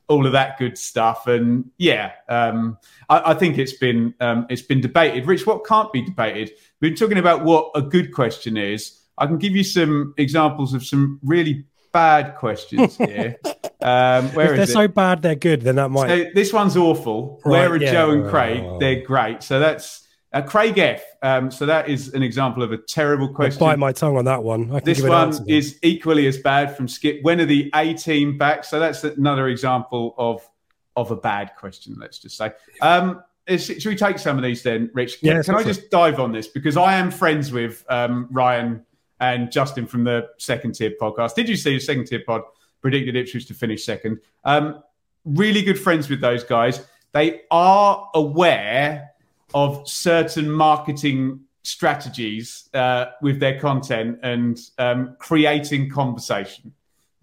[0.08, 1.28] all of that good stuff.
[1.28, 2.78] And yeah, um,
[3.10, 5.26] I, I, think it's been um, it's been debated.
[5.28, 6.52] Rich, what can't be debated?
[6.80, 9.02] We've been talking about what a good question is.
[9.18, 13.38] I can give you some examples of some really bad questions here.
[13.82, 16.08] Um, where if they're so bad they're good, then that might.
[16.08, 17.42] So this one's awful.
[17.44, 17.92] Right, where are yeah.
[17.92, 18.64] Joe and Craig?
[18.80, 19.44] They're great.
[19.44, 21.04] So that's uh, Craig F.
[21.22, 23.62] Um, so that is an example of a terrible question.
[23.64, 24.70] I'll bite my tongue on that one.
[24.84, 27.20] this one is equally as bad from Skip.
[27.22, 28.64] When are the A team back?
[28.64, 30.48] So that's another example of
[30.96, 31.96] of a bad question.
[31.98, 32.52] Let's just say.
[32.82, 35.20] Um, is, should we take some of these then, Rich?
[35.20, 38.86] Can, yeah, can I just dive on this because I am friends with um, Ryan
[39.20, 41.36] and Justin from the Second Tier podcast.
[41.36, 42.42] Did you see the Second Tier pod
[42.82, 44.20] predicted Ipswich to finish second?
[44.44, 44.84] Um,
[45.26, 46.86] really good friends with those guys.
[47.14, 49.12] They are aware
[49.54, 56.74] of certain marketing strategies uh, with their content and um, creating conversation.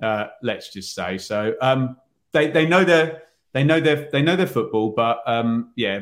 [0.03, 1.55] Uh, let's just say so.
[1.61, 1.97] Um,
[2.33, 3.23] they they know their
[3.53, 6.01] they know their they know their football, but um, yeah,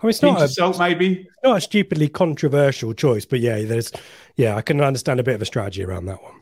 [0.00, 3.90] I mean, it's not a, salt, maybe not a stupidly controversial choice, but yeah, there's
[4.36, 6.40] yeah, I can understand a bit of a strategy around that one.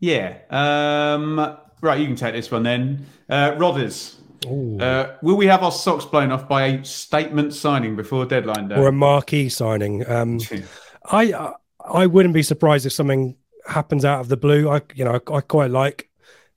[0.00, 0.38] Yeah.
[0.50, 3.06] Um, right, you can take this one then.
[3.28, 4.14] Uh, Rodders.
[4.46, 8.76] Uh, will we have our socks blown off by a statement signing before deadline day,
[8.76, 10.08] or a marquee signing?
[10.08, 10.38] Um,
[11.06, 13.36] I I wouldn't be surprised if something
[13.66, 14.68] happens out of the blue.
[14.68, 16.08] I you know I, I quite like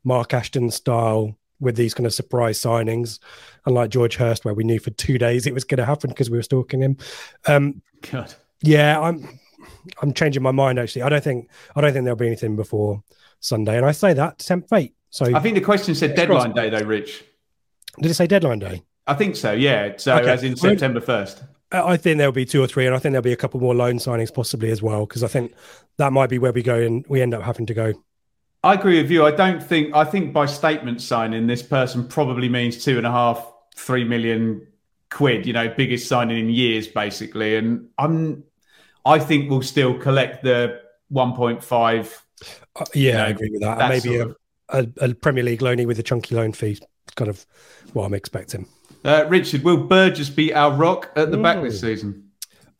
[0.03, 3.19] Mark Ashton style with these kind of surprise signings,
[3.65, 6.29] unlike George Hirst, where we knew for two days it was going to happen because
[6.29, 6.97] we were stalking him.
[7.47, 8.33] Um, God.
[8.61, 9.39] Yeah, I'm
[10.01, 10.79] I'm changing my mind.
[10.79, 13.03] Actually, I don't think I don't think there'll be anything before
[13.39, 14.93] Sunday, and I say that to tempt fate.
[15.09, 17.25] So I think the question said deadline day, though, Rich.
[17.99, 18.83] Did it say deadline day?
[19.07, 19.51] I think so.
[19.51, 19.93] Yeah.
[19.97, 20.31] So okay.
[20.31, 21.43] as in September first.
[21.71, 23.73] I think there'll be two or three, and I think there'll be a couple more
[23.73, 25.53] loan signings possibly as well, because I think
[25.97, 27.93] that might be where we go and we end up having to go.
[28.63, 29.25] I agree with you.
[29.25, 33.11] I don't think I think by statement signing, this person probably means two and a
[33.11, 34.67] half, three million
[35.09, 35.45] quid.
[35.45, 37.55] You know, biggest signing in years, basically.
[37.55, 38.43] And I'm,
[39.05, 42.23] I think we'll still collect the one point five.
[42.75, 43.77] Uh, yeah, you know, I agree with that.
[43.79, 44.35] that maybe a,
[44.69, 46.79] a, a, Premier League loanee with a chunky loan fee.
[47.15, 47.45] Kind of
[47.93, 48.67] what I'm expecting.
[49.03, 51.43] Uh, Richard, will Burgess be our rock at the Ooh.
[51.43, 52.29] back this season?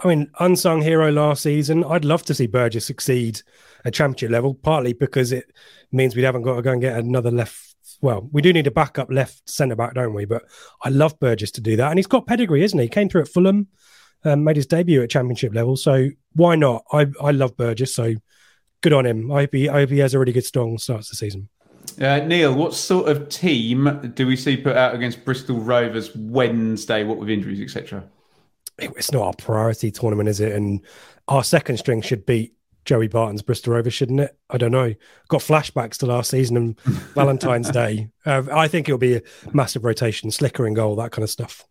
[0.04, 1.84] I mean, unsung hero last season.
[1.84, 3.42] I'd love to see Burgess succeed
[3.86, 5.52] at championship level, partly because it
[5.92, 7.72] means we haven't got to go and get another left
[8.02, 10.26] well, we do need a backup left centre back, don't we?
[10.26, 10.44] But
[10.84, 12.88] I love Burgess to do that, and he's got pedigree, isn't he?
[12.88, 13.68] Came through at Fulham,
[14.24, 16.84] um, made his debut at Championship level, so why not?
[16.92, 18.16] I I love Burgess, so
[18.82, 19.32] good on him.
[19.32, 21.50] I hope he, I hope he has a really good strong start to the season.
[22.00, 27.04] Uh, Neil, what sort of team do we see put out against Bristol Rovers Wednesday?
[27.04, 28.04] What with injuries, etc.
[28.78, 30.54] It's not our priority tournament, is it?
[30.54, 30.82] And
[31.28, 32.54] our second string should beat
[32.86, 34.38] Joey Barton's Bristol Rovers, shouldn't it?
[34.50, 34.94] I don't know.
[35.28, 36.80] Got flashbacks to last season and
[37.14, 38.10] Valentine's Day.
[38.26, 39.22] Uh, I think it'll be a
[39.54, 41.66] massive rotation, Slicker in goal, that kind of stuff.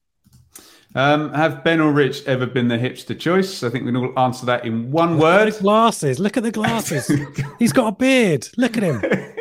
[0.94, 3.62] Um, have Ben or Rich ever been the hipster choice?
[3.62, 5.56] I think we can all answer that in one word.
[5.58, 6.18] glasses.
[6.18, 7.10] Look at the glasses.
[7.58, 8.48] He's got a beard.
[8.56, 9.00] Look at him.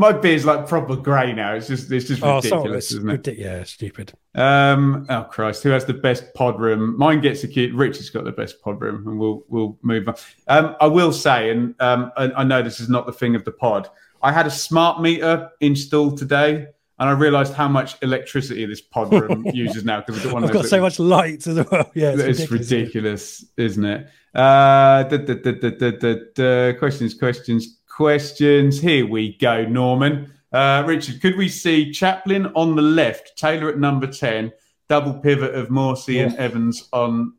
[0.00, 1.52] My beard's like proper grey now.
[1.52, 3.38] It's just it's just ridiculous, oh, isn't it?
[3.38, 4.14] yeah, stupid.
[4.34, 6.96] Um, oh Christ, who has the best pod room?
[6.96, 7.74] Mine gets a cute.
[7.74, 10.14] Rich has got the best pod room, and we'll we'll move on.
[10.48, 13.44] Um, I will say, and um, I, I know this is not the thing of
[13.44, 13.90] the pod.
[14.22, 19.12] I had a smart meter installed today and I realised how much electricity this pod
[19.20, 21.90] room uses now because I've got so much light as well.
[21.94, 24.06] Yeah, it's, it's ridiculous, ridiculous, isn't it?
[24.34, 28.80] Uh, da, da, da, questions, questions, questions.
[28.80, 30.32] Here we go, Norman.
[30.50, 34.50] Uh, Richard, could we see Chaplin on the left, Taylor at number 10,
[34.88, 36.22] double pivot of Morsy yeah.
[36.22, 37.34] and Evans on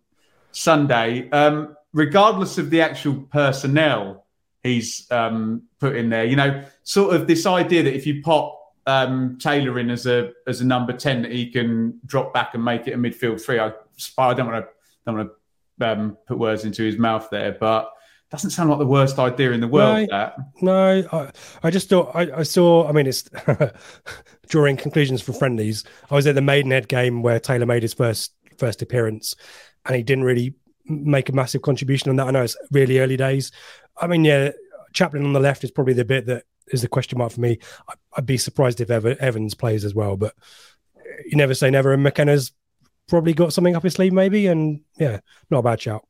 [0.52, 1.28] Sunday?
[1.32, 4.28] Um, regardless of the actual personnel
[4.62, 8.56] he's um, put in there, you know, sort of this idea that if you pop
[8.86, 12.64] um, Taylor in as a as a number 10 that he can drop back and
[12.64, 13.74] make it a midfield three, I,
[14.20, 14.72] I don't want to
[15.08, 15.32] don't want
[15.80, 17.92] to um, put words into his mouth there, but
[18.32, 20.08] doesn't sound like the worst idea in the world.
[20.10, 20.36] No, that.
[20.62, 21.32] no I,
[21.64, 22.88] I just thought I, I saw.
[22.88, 23.30] I mean, it's
[24.48, 25.84] drawing conclusions from friendlies.
[26.10, 29.36] I was at the Maidenhead game where Taylor made his first first appearance,
[29.86, 30.56] and he didn't really
[30.86, 32.28] make a massive contribution on that.
[32.28, 33.52] I know it's really early days.
[34.00, 34.52] I mean, yeah,
[34.94, 37.60] Chaplin on the left is probably the bit that is the question mark for me.
[38.16, 40.34] I'd be surprised if Ever, Evans plays as well, but
[41.26, 41.92] you never say never.
[41.92, 42.54] And McKenna's
[43.10, 44.48] probably got something up his sleeve, maybe.
[44.48, 45.20] And yeah,
[45.50, 46.08] not a bad shout.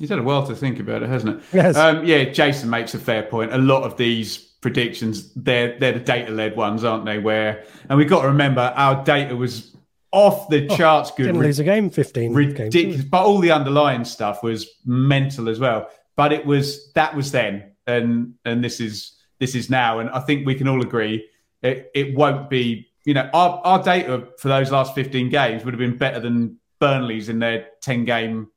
[0.00, 1.44] He's had a while to think about it, hasn't it?
[1.52, 1.76] Yes.
[1.76, 3.52] Um, yeah, Jason makes a fair point.
[3.52, 7.18] A lot of these predictions, they're they're the data led ones, aren't they?
[7.18, 9.76] Where and we've got to remember our data was
[10.10, 11.26] off the oh, charts good.
[11.26, 13.04] Didn't lose a game, fifteen ridiculous, games.
[13.04, 15.90] But all the underlying stuff was mental as well.
[16.16, 20.20] But it was that was then, and and this is this is now, and I
[20.20, 21.28] think we can all agree
[21.62, 22.86] it, it won't be.
[23.04, 26.58] You know, our, our data for those last fifteen games would have been better than
[26.78, 28.48] Burnley's in their ten game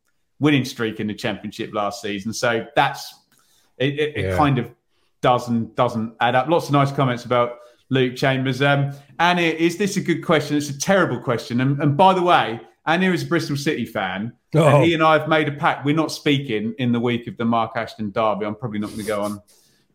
[0.43, 2.33] winning streak in the championship last season.
[2.33, 3.15] So that's
[3.77, 4.33] it, it, yeah.
[4.33, 4.69] it kind of
[5.21, 6.49] doesn't doesn't add up.
[6.49, 8.61] Lots of nice comments about Luke Chambers.
[8.61, 10.57] Um, Anna, is this a good question?
[10.57, 11.61] It's a terrible question.
[11.61, 14.67] And, and by the way, Anna is a Bristol City fan, oh.
[14.67, 15.85] and he and I have made a pact.
[15.85, 18.45] We're not speaking in the week of the Mark Ashton derby.
[18.45, 19.41] I'm probably not going to go on,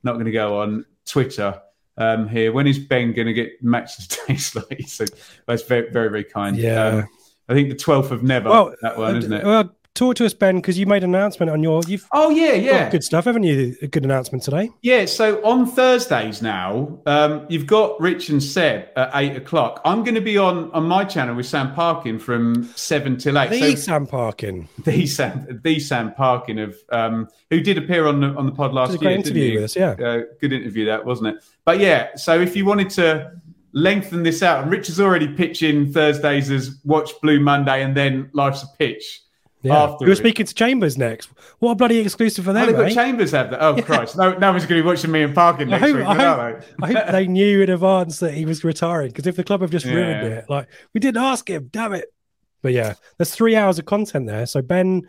[0.02, 1.60] not going to go on Twitter
[1.98, 2.52] um, here.
[2.52, 4.84] When is Ben going to get matches day slightly?
[4.84, 5.04] So
[5.46, 6.56] that's very, very, very kind.
[6.56, 6.86] Yeah.
[6.86, 7.08] Um,
[7.50, 9.44] I think the 12th of never, well, that one, isn't it?
[9.44, 11.82] Well, talk to us, Ben, because you made an announcement on your.
[11.86, 13.76] You've oh yeah, yeah, good stuff, haven't you?
[13.82, 14.70] A good announcement today.
[14.82, 15.04] Yeah.
[15.04, 19.80] So on Thursdays now, um, you've got Rich and Seb at eight o'clock.
[19.84, 23.50] I'm going to be on on my channel with Sam Parkin from seven till eight.
[23.50, 28.20] The so, Sam Parkin, the Sam, the Sam Parkin of um, who did appear on
[28.20, 29.10] the on the pod last year.
[29.10, 29.90] interview with us, yeah.
[29.90, 31.44] Uh, good interview that wasn't it?
[31.64, 32.14] But yeah.
[32.14, 33.32] So if you wanted to
[33.72, 38.30] lengthen this out, and Rich is already pitching Thursdays as Watch Blue Monday and then
[38.32, 39.22] Life's a Pitch
[39.62, 39.96] yeah.
[40.00, 41.30] You're speaking to Chambers next.
[41.58, 42.68] What a bloody exclusive for them.
[42.68, 43.62] Oh, got Chambers have that.
[43.62, 43.82] Oh, yeah.
[43.82, 44.16] Christ.
[44.16, 46.14] No, no one's going to be watching me in Parkin next I hope, week, I
[46.14, 49.60] hope, I hope they knew in advance that he was retiring because if the club
[49.60, 49.94] have just yeah.
[49.94, 52.12] ruined it, like, we didn't ask him, damn it.
[52.62, 54.44] But yeah, there's three hours of content there.
[54.46, 55.02] So, Ben,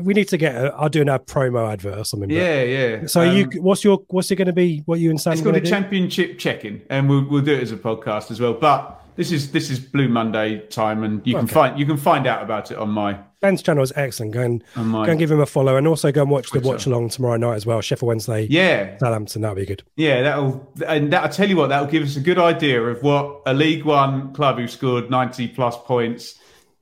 [0.00, 0.54] we need to get.
[0.54, 2.30] A, I'll do a promo advert or something.
[2.30, 3.06] Yeah, yeah.
[3.06, 4.82] So um, you, what's your, what's it going to be?
[4.86, 5.32] What you and Sam?
[5.32, 5.68] It's called a do?
[5.68, 8.54] championship check-in, and we'll we'll do it as a podcast as well.
[8.54, 11.40] But this is this is Blue Monday time, and you okay.
[11.40, 14.32] can find you can find out about it on my Ben's channel is excellent.
[14.32, 16.62] Go and go and give him a follow, and also go and watch Twitter.
[16.62, 17.80] the watch along tomorrow night as well.
[17.80, 19.42] Sheffield Wednesday, yeah, Southampton.
[19.42, 19.82] That'll be good.
[19.96, 23.42] Yeah, that'll and that'll tell you what that'll give us a good idea of what
[23.44, 26.38] a League One club who scored ninety plus points,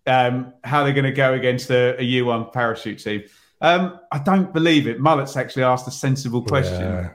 [0.06, 3.24] um, how they're going to go against a, a year one parachute team.
[3.62, 5.00] Um, I don't believe it.
[5.00, 6.82] Mullet's actually asked a sensible question.
[6.82, 7.10] Yeah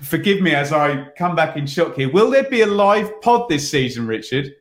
[0.00, 2.10] forgive me as I come back in shock here.
[2.10, 4.54] Will there be a live pod this season, Richard?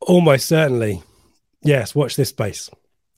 [0.00, 1.02] Almost certainly.
[1.62, 2.70] Yes, watch this space.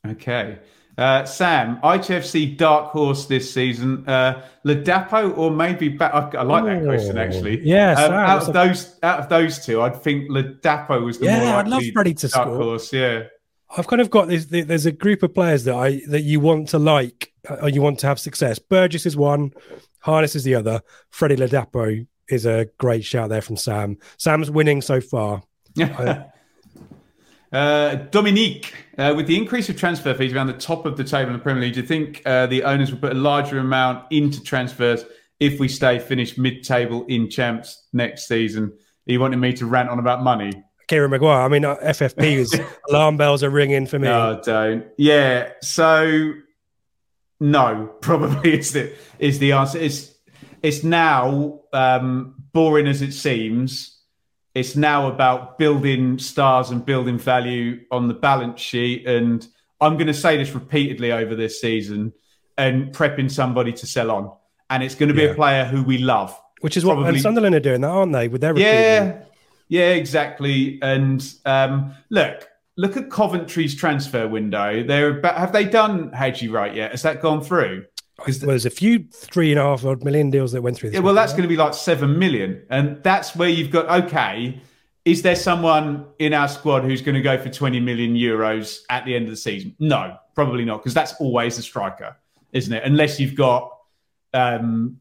[0.06, 0.58] Okay.
[0.98, 6.12] Uh, Sam, ITFC dark horse this season, uh, Ladapo or maybe back?
[6.12, 7.66] I, I like that question actually.
[7.66, 8.52] Yeah, um, out of a...
[8.52, 12.12] those, out of those two, I'd think Ladapo was the yeah, more I'd love Freddie
[12.14, 12.56] to dark score.
[12.56, 12.92] horse.
[12.92, 13.22] Yeah,
[13.74, 14.46] I've kind of got this.
[14.46, 17.99] There's a group of players that I that you want to like or you want
[18.01, 18.59] to have success.
[18.59, 19.53] Burgess is one,
[20.01, 20.82] Harness is the other.
[21.11, 23.99] Freddie Ladapo is a great shout there from Sam.
[24.16, 25.43] Sam's winning so far.
[27.53, 31.30] uh, Dominique, uh, with the increase of transfer fees around the top of the table
[31.30, 34.07] in the Premier League, do you think uh, the owners will put a larger amount
[34.11, 35.05] into transfers
[35.38, 38.72] if we stay finished mid-table in champs next season?
[39.09, 40.53] Are you wanting me to rant on about money?
[40.88, 41.43] Kieran Maguire.
[41.43, 44.09] I mean, FFP's alarm bells are ringing for me.
[44.09, 44.84] No, don't.
[44.99, 45.51] Yeah.
[45.62, 46.32] So,
[47.43, 49.78] no, probably is the is the answer.
[49.78, 50.14] It's
[50.62, 53.99] it's now um, boring as it seems.
[54.55, 59.07] It's now about building stars and building value on the balance sheet.
[59.07, 59.47] And
[59.80, 62.12] I'm going to say this repeatedly over this season
[62.59, 64.30] and prepping somebody to sell on.
[64.68, 65.30] And it's going to be yeah.
[65.30, 66.38] a player who we love.
[66.61, 67.05] Which is Probably.
[67.05, 68.28] what and Sunderland are doing that, aren't they?
[68.28, 69.22] With their yeah,
[69.68, 70.78] yeah, exactly.
[70.82, 74.82] And um, look, look at Coventry's transfer window.
[74.82, 76.92] They're about, have they done Haji Wright yet?
[76.92, 77.84] Has that gone through?
[78.16, 80.90] Because well, there's a few three and a half odd million deals that went through.
[80.90, 84.60] Yeah, well, that's going to be like seven million, and that's where you've got okay.
[85.04, 89.04] Is there someone in our squad who's going to go for 20 million euros at
[89.04, 89.74] the end of the season?
[89.80, 92.16] No, probably not, because that's always a striker,
[92.52, 92.84] isn't it?
[92.84, 93.76] Unless you've got
[94.32, 95.00] um,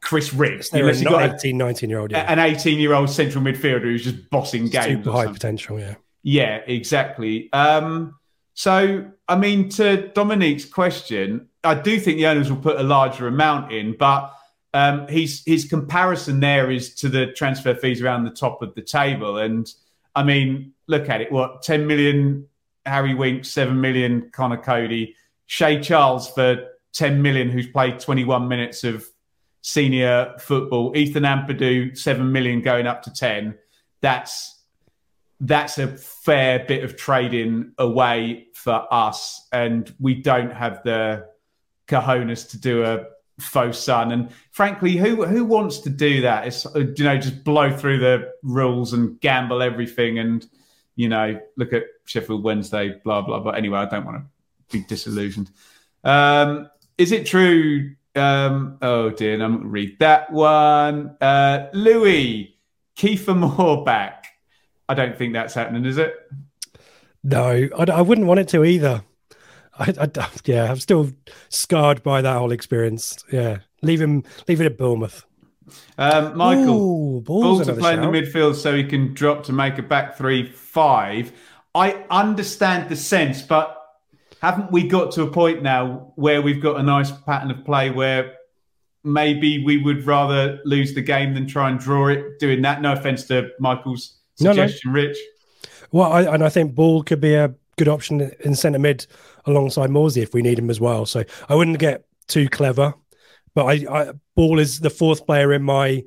[0.00, 0.72] Chris Riggs.
[0.72, 2.30] Unless you've got 18, 19 year old, yeah.
[2.32, 5.04] an 18 year old central midfielder who's just bossing games.
[5.04, 5.96] Super high potential, yeah.
[6.24, 7.52] Yeah, exactly.
[7.52, 8.16] Um,
[8.54, 13.28] so, I mean, to Dominique's question, I do think the owners will put a larger
[13.28, 14.32] amount in, but
[14.72, 18.82] um, his his comparison there is to the transfer fees around the top of the
[18.82, 19.36] table.
[19.38, 19.70] And
[20.14, 21.30] I mean, look at it.
[21.30, 22.48] What ten million
[22.86, 25.14] Harry Winks, seven million Conor Coady,
[25.46, 29.06] Shea Charles for ten million, who's played twenty one minutes of
[29.60, 30.96] senior football.
[30.96, 33.58] Ethan Ampadu, seven million going up to ten.
[34.00, 34.53] That's
[35.46, 41.26] that's a fair bit of trading away for us, and we don't have the
[41.86, 43.04] cojones to do a
[43.40, 44.12] Fosun.
[44.12, 46.46] And frankly, who who wants to do that?
[46.46, 50.46] It's uh, you know just blow through the rules and gamble everything, and
[50.96, 53.52] you know look at Sheffield Wednesday, blah blah blah.
[53.52, 55.50] Anyway, I don't want to be disillusioned.
[56.04, 57.94] Um, is it true?
[58.16, 61.16] Um, oh dear, I'm going to read that one.
[61.20, 62.56] Uh, Louis
[62.96, 64.23] Kieffer Moore back.
[64.88, 66.14] I don't think that's happening, is it?
[67.22, 69.02] No, I, I wouldn't want it to either.
[69.78, 71.10] I, I, yeah, I'm still
[71.48, 73.24] scarred by that whole experience.
[73.32, 75.24] Yeah, leave him, leave it at Bournemouth.
[75.96, 79.78] Um, Michael, Ooh, balls, to play in the midfield so he can drop to make
[79.78, 81.32] a back three five.
[81.74, 83.80] I understand the sense, but
[84.42, 87.90] haven't we got to a point now where we've got a nice pattern of play
[87.90, 88.34] where
[89.02, 92.82] maybe we would rather lose the game than try and draw it doing that?
[92.82, 95.06] No offense to Michael's suggestion, no, no.
[95.06, 95.18] Rich.
[95.92, 99.06] Well, I, and I think Ball could be a good option in centre mid
[99.46, 101.06] alongside Morsy if we need him as well.
[101.06, 102.94] So I wouldn't get too clever,
[103.54, 106.04] but I, I Ball is the fourth player in my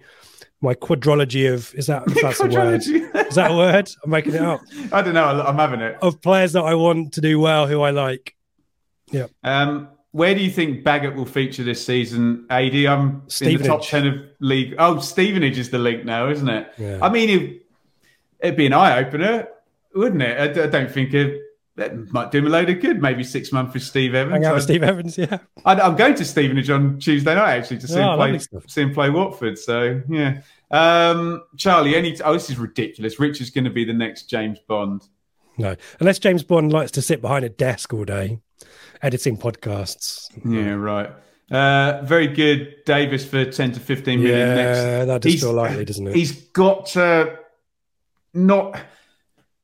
[0.59, 2.81] my quadrology of is that that's a word?
[2.81, 3.89] Is that a word?
[4.03, 4.61] I'm making it up.
[4.91, 5.25] I don't know.
[5.25, 5.97] I'm having it.
[6.01, 8.35] Of players that I want to do well, who I like.
[9.11, 9.27] Yeah.
[9.43, 12.47] Um, where do you think Baggott will feature this season?
[12.49, 14.75] AD, I'm in the top ten of league.
[14.79, 16.73] Oh, Stevenage is the link now, isn't it?
[16.77, 16.99] Yeah.
[17.01, 17.61] I mean,
[18.39, 19.47] it'd be an eye opener,
[19.93, 20.57] wouldn't it?
[20.57, 21.41] I, I don't think it
[21.77, 23.01] that might do him a load of good.
[23.01, 24.33] Maybe six months with Steve Evans.
[24.33, 25.37] Hang out with Steve Evans, yeah.
[25.63, 28.61] I, am going to Stevenage on Tuesday night actually to see oh, him play.
[28.67, 29.57] See him play Watford.
[29.57, 31.95] So yeah, um, Charlie.
[31.95, 32.19] Any?
[32.21, 33.19] Oh, this is ridiculous.
[33.19, 35.07] Rich is going to be the next James Bond.
[35.57, 38.39] No, unless James Bond likes to sit behind a desk all day,
[39.01, 40.29] editing podcasts.
[40.45, 41.11] Yeah, right.
[41.49, 44.39] Uh, very good, Davis for ten to fifteen million.
[44.39, 45.07] Yeah, next.
[45.07, 46.15] that does he's, feel likely, doesn't it?
[46.15, 47.37] He's got to
[48.37, 48.79] not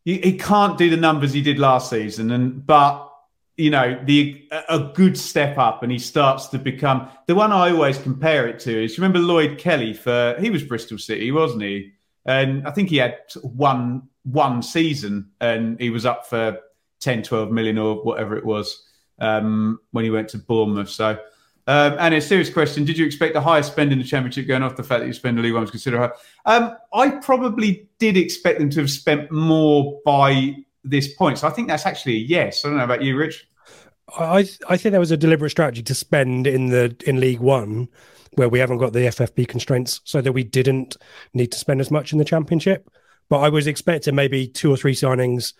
[0.05, 3.09] he, he can't do the numbers he did last season, and but
[3.55, 7.69] you know the a good step up and he starts to become the one I
[7.69, 11.93] always compare it to is remember Lloyd Kelly for he was Bristol City wasn't he?
[12.26, 16.57] And I think he had one one season and he was up for
[17.01, 18.84] 10 12 million or whatever it was
[19.19, 20.89] um, when he went to Bournemouth.
[20.89, 21.19] So
[21.68, 24.64] um, and a serious question: Did you expect the highest spend in the championship, going
[24.64, 26.11] off the fact that you spend the league one was considered high?
[26.45, 31.51] Um, I probably did expect them to have spent more by this point, so I
[31.51, 32.66] think that's actually a yes.
[32.66, 33.47] I don't know about you, Rich.
[34.18, 37.88] I I think there was a deliberate strategy to spend in the in League One,
[38.34, 40.97] where we haven't got the FFP constraints, so that we didn't
[41.34, 42.89] need to spend as much in the championship.
[43.30, 45.53] But I was expecting maybe two or three signings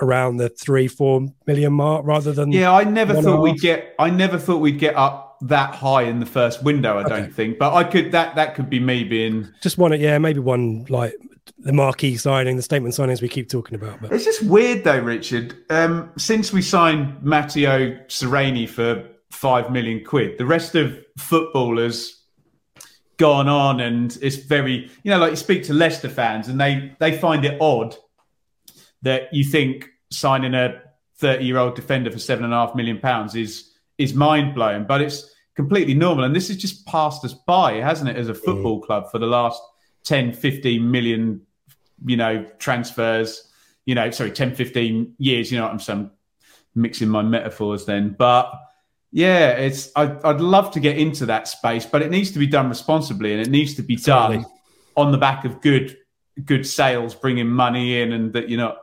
[0.00, 2.72] around the three four million mark rather than yeah.
[2.72, 3.94] I never thought we'd get.
[3.98, 6.98] I never thought we'd get up that high in the first window.
[6.98, 9.98] I don't think, but I could that that could be me being just one.
[9.98, 11.14] Yeah, maybe one like
[11.58, 14.00] the marquee signing, the statement signings we keep talking about.
[14.00, 15.54] But it's just weird though, Richard.
[15.70, 22.22] Um, since we signed Matteo Sereni for five million quid, the rest of footballers
[23.16, 26.94] gone on, and it's very you know like you speak to Leicester fans, and they
[26.98, 27.96] they find it odd
[29.02, 30.82] that you think signing a
[31.16, 33.69] 30 year old defender for seven and a half million pounds is
[34.00, 36.24] is mind blowing, but it's completely normal.
[36.24, 38.86] And this has just passed us by, hasn't it, as a football mm.
[38.86, 39.60] club for the last
[40.04, 41.42] 10, 15 million,
[42.06, 43.52] you know, transfers,
[43.84, 46.10] you know, sorry, 10, 15 years, you know, I'm, I'm
[46.74, 48.14] mixing my metaphors then.
[48.18, 48.52] But
[49.12, 52.46] yeah, it's, I, I'd love to get into that space, but it needs to be
[52.46, 54.46] done responsibly and it needs to be done
[54.96, 55.96] on the back of good,
[56.44, 58.78] good sales, bringing money in and that you're not,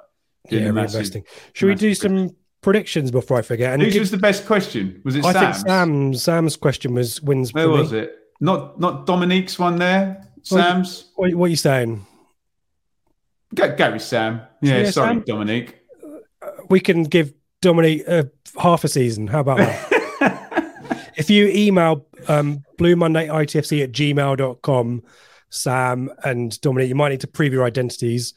[0.50, 1.26] yeah, reinvesting.
[1.54, 3.74] Should we do some predictions before I forget?
[3.74, 5.02] And Whose give, was the best question?
[5.04, 5.58] Was it I Sam's?
[5.58, 7.54] think Sam's Sam's question was wins.
[7.54, 8.00] Where was me.
[8.00, 8.18] it?
[8.40, 10.24] Not not Dominique's one there.
[10.44, 11.12] Sam's.
[11.16, 12.06] What, what, are you saying?
[13.54, 14.42] Go, go with Sam.
[14.62, 15.24] Yeah, yeah sorry, Sam?
[15.26, 15.78] Dominique.
[16.42, 18.24] Uh, we can give Dominique uh,
[18.58, 19.28] half a season.
[19.28, 21.12] How about that?
[21.18, 25.04] if you email um, Blue Monday ITFC at gmail.com,
[25.50, 28.34] Sam and Dominique, you might need to prove your identities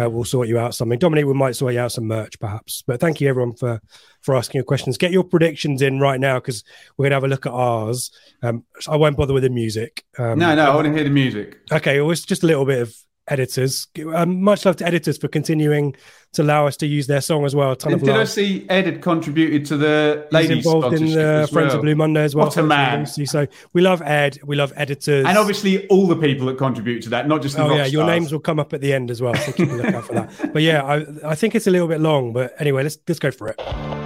[0.00, 0.98] uh, we'll sort you out something.
[0.98, 2.82] Dominic, we might sort you out some merch, perhaps.
[2.86, 3.80] But thank you everyone for
[4.22, 4.98] for asking your questions.
[4.98, 6.64] Get your predictions in right now because
[6.96, 8.10] we're gonna have a look at ours.
[8.42, 10.04] Um, I won't bother with the music.
[10.18, 11.60] Um, no, no, I want to hear the music.
[11.70, 12.94] Okay, well, it's just a little bit of
[13.28, 13.86] editors.
[14.14, 15.94] Um, much love to editors for continuing
[16.32, 17.72] to allow us to use their song as well.
[17.72, 21.06] A ton did, did I see Ed had contributed to the ladies He's involved in
[21.06, 21.76] the Friends well.
[21.76, 22.46] of Blue Monday as well.
[22.46, 23.06] What a man!
[23.06, 24.38] So we love Ed.
[24.44, 27.62] We love editors, and obviously all the people that contribute to that, not just the
[27.62, 27.92] oh yeah, stars.
[27.92, 29.34] your names will come up at the end as well.
[29.34, 30.52] So keep a lookout for that.
[30.52, 33.30] But yeah, I, I think it's a little bit long, but anyway, let's let's go
[33.30, 34.03] for it.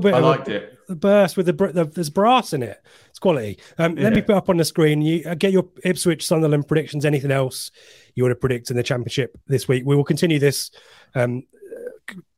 [0.00, 0.78] Bit I liked a, it.
[0.88, 2.82] The burst with the, the, there's brass in it.
[3.08, 3.58] It's quality.
[3.78, 4.04] Um, yeah.
[4.04, 5.02] Let me put up on the screen.
[5.02, 7.04] You uh, get your Ipswich Sunderland predictions.
[7.04, 7.70] Anything else
[8.14, 9.84] you want to predict in the championship this week?
[9.86, 10.70] We will continue this.
[11.14, 11.44] Um,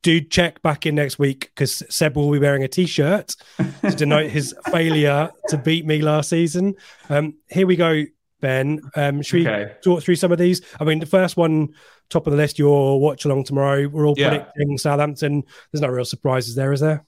[0.03, 4.31] do check back in next week because Seb will be wearing a t-shirt to denote
[4.31, 6.75] his failure to beat me last season.
[7.09, 8.05] Um, here we go,
[8.41, 8.81] Ben.
[8.95, 9.73] Um, should okay.
[9.73, 10.61] we talk through some of these?
[10.79, 11.71] I mean, the first one,
[12.11, 13.89] top of the list, your watch along tomorrow.
[13.89, 14.29] We're all yeah.
[14.29, 15.43] predicting Southampton.
[15.73, 17.05] There's no real surprises there, is there?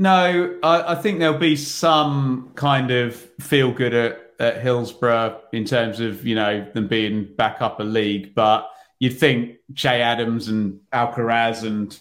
[0.00, 5.66] No, I, I, think there'll be some kind of feel good at, at Hillsborough in
[5.66, 8.66] terms of you know them being back up a league, but
[8.98, 12.00] you'd think Che Adams and Alcaraz and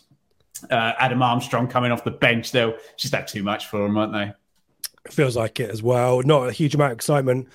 [0.72, 4.14] uh, Adam Armstrong coming off the bench, they'll just have too much for them, won't
[4.14, 4.32] they?
[5.12, 6.22] Feels like it as well.
[6.22, 7.50] Not a huge amount of excitement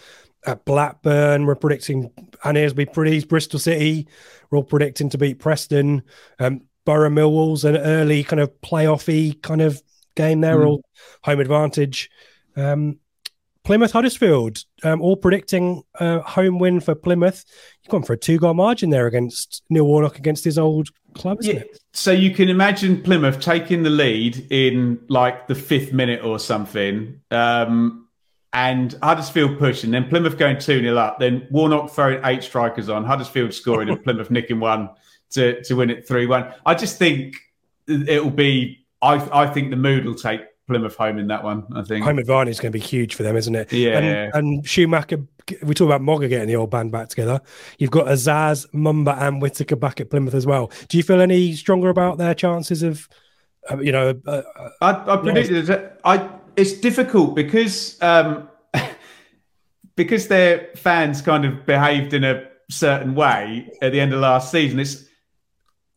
[0.44, 1.46] at Blackburn.
[1.46, 2.10] We're predicting
[2.44, 4.06] Aniersby Pretty, Bristol City.
[4.50, 6.02] We're all predicting to beat Preston.
[6.38, 9.82] Um, Boro Millwall's an early kind of playoffy kind of
[10.14, 10.66] game there, mm.
[10.66, 10.84] all
[11.22, 12.10] home advantage.
[12.56, 12.98] Um,
[13.64, 17.46] Plymouth Huddersfield, um, all predicting a home win for Plymouth.
[17.82, 21.38] You've gone for a two goal margin there against Neil Warnock against his old club,
[21.40, 21.54] yeah.
[21.54, 21.78] It?
[21.94, 27.20] So you can imagine Plymouth taking the lead in like the fifth minute or something,
[27.30, 28.06] um,
[28.52, 33.04] and Huddersfield pushing, then Plymouth going 2 0 up, then Warnock throwing eight strikers on,
[33.04, 34.90] Huddersfield scoring, and Plymouth nicking one
[35.30, 36.52] to, to win it 3 1.
[36.66, 37.36] I just think
[37.88, 41.64] it'll be I I think the mood will take Plymouth home in that one.
[41.74, 43.72] I think home advantage is going to be huge for them, isn't it?
[43.72, 43.98] Yeah.
[43.98, 45.18] And, and Schumacher,
[45.62, 47.40] we talk about Mogga getting the old band back together.
[47.78, 50.72] You've got Azaz, Mumba, and Whittaker back at Plymouth as well.
[50.88, 53.08] Do you feel any stronger about their chances of,
[53.70, 54.18] uh, you know?
[54.26, 56.30] Uh, uh I, I predicted that I.
[56.56, 58.48] It's difficult because um,
[59.96, 64.50] because their fans kind of behaved in a certain way at the end of last
[64.50, 64.80] season.
[64.80, 65.04] It's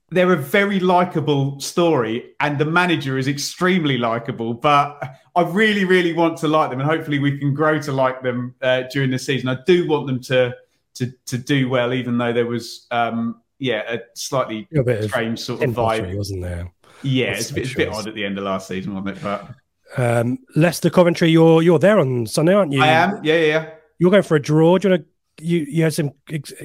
[0.10, 4.53] they're a very likable story, and the manager is extremely likable.
[4.53, 5.01] But
[5.36, 8.55] I really, really want to like them, and hopefully we can grow to like them
[8.62, 9.49] uh, during the season.
[9.49, 10.55] I do want them to
[10.95, 15.64] to to do well, even though there was, um, yeah, a slightly a strange sort
[15.64, 16.72] of vibe, wasn't there?
[17.03, 19.24] Yeah, it's a bit, bit, odd at the end of last season, wasn't it?
[19.24, 19.49] But
[19.97, 22.82] um, Leicester Coventry, you're you're there on Sunday, aren't you?
[22.82, 23.24] I am.
[23.24, 23.45] Yeah, yeah.
[23.45, 23.70] yeah.
[23.99, 24.78] You're going for a draw.
[24.78, 25.45] Do you want to?
[25.45, 26.12] You you had some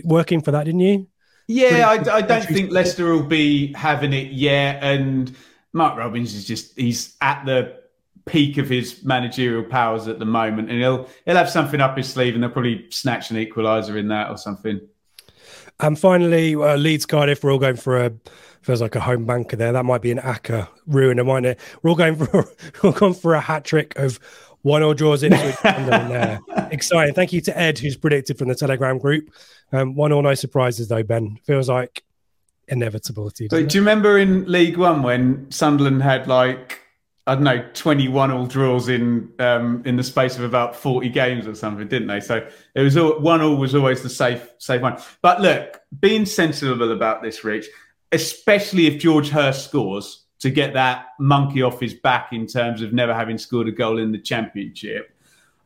[0.04, 1.08] working for that, didn't you?
[1.48, 4.82] Yeah, I, I don't think Leicester will be having it yet.
[4.82, 5.34] And
[5.72, 7.80] Mark Robins is just, he's at the
[8.24, 10.70] peak of his managerial powers at the moment.
[10.70, 14.08] And he'll, he'll have something up his sleeve and they'll probably snatch an equaliser in
[14.08, 14.80] that or something.
[15.80, 18.12] And finally, uh, Leeds Cardiff, we're all going for a
[18.62, 19.72] feels like a home banker there.
[19.72, 21.60] That might be an acca ruiner, mightn't it?
[21.82, 22.32] We're all going for
[22.82, 24.18] we're all going for a hat trick of
[24.62, 25.56] one all draws into it.
[25.62, 26.40] there.
[26.70, 27.14] Exciting.
[27.14, 29.30] Thank you to Ed, who's predicted from the Telegram group.
[29.72, 31.38] Um, one all, no surprises, though, Ben.
[31.44, 32.02] Feels like
[32.68, 33.48] inevitability.
[33.48, 36.80] But do you remember in League One when Sunderland had like,
[37.26, 41.46] I don't know, 21 all draws in um, in the space of about 40 games
[41.46, 42.20] or something, didn't they?
[42.20, 45.00] So it was all, one all was always the safe safe one.
[45.22, 47.66] But look, being sensible about this, Rich,
[48.10, 52.92] especially if George Hirst scores to get that monkey off his back in terms of
[52.92, 55.14] never having scored a goal in the championship.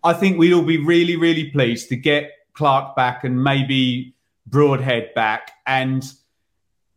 [0.05, 4.14] I think we'd all be really, really pleased to get Clarke back and maybe
[4.47, 5.53] Broadhead back.
[5.66, 6.05] And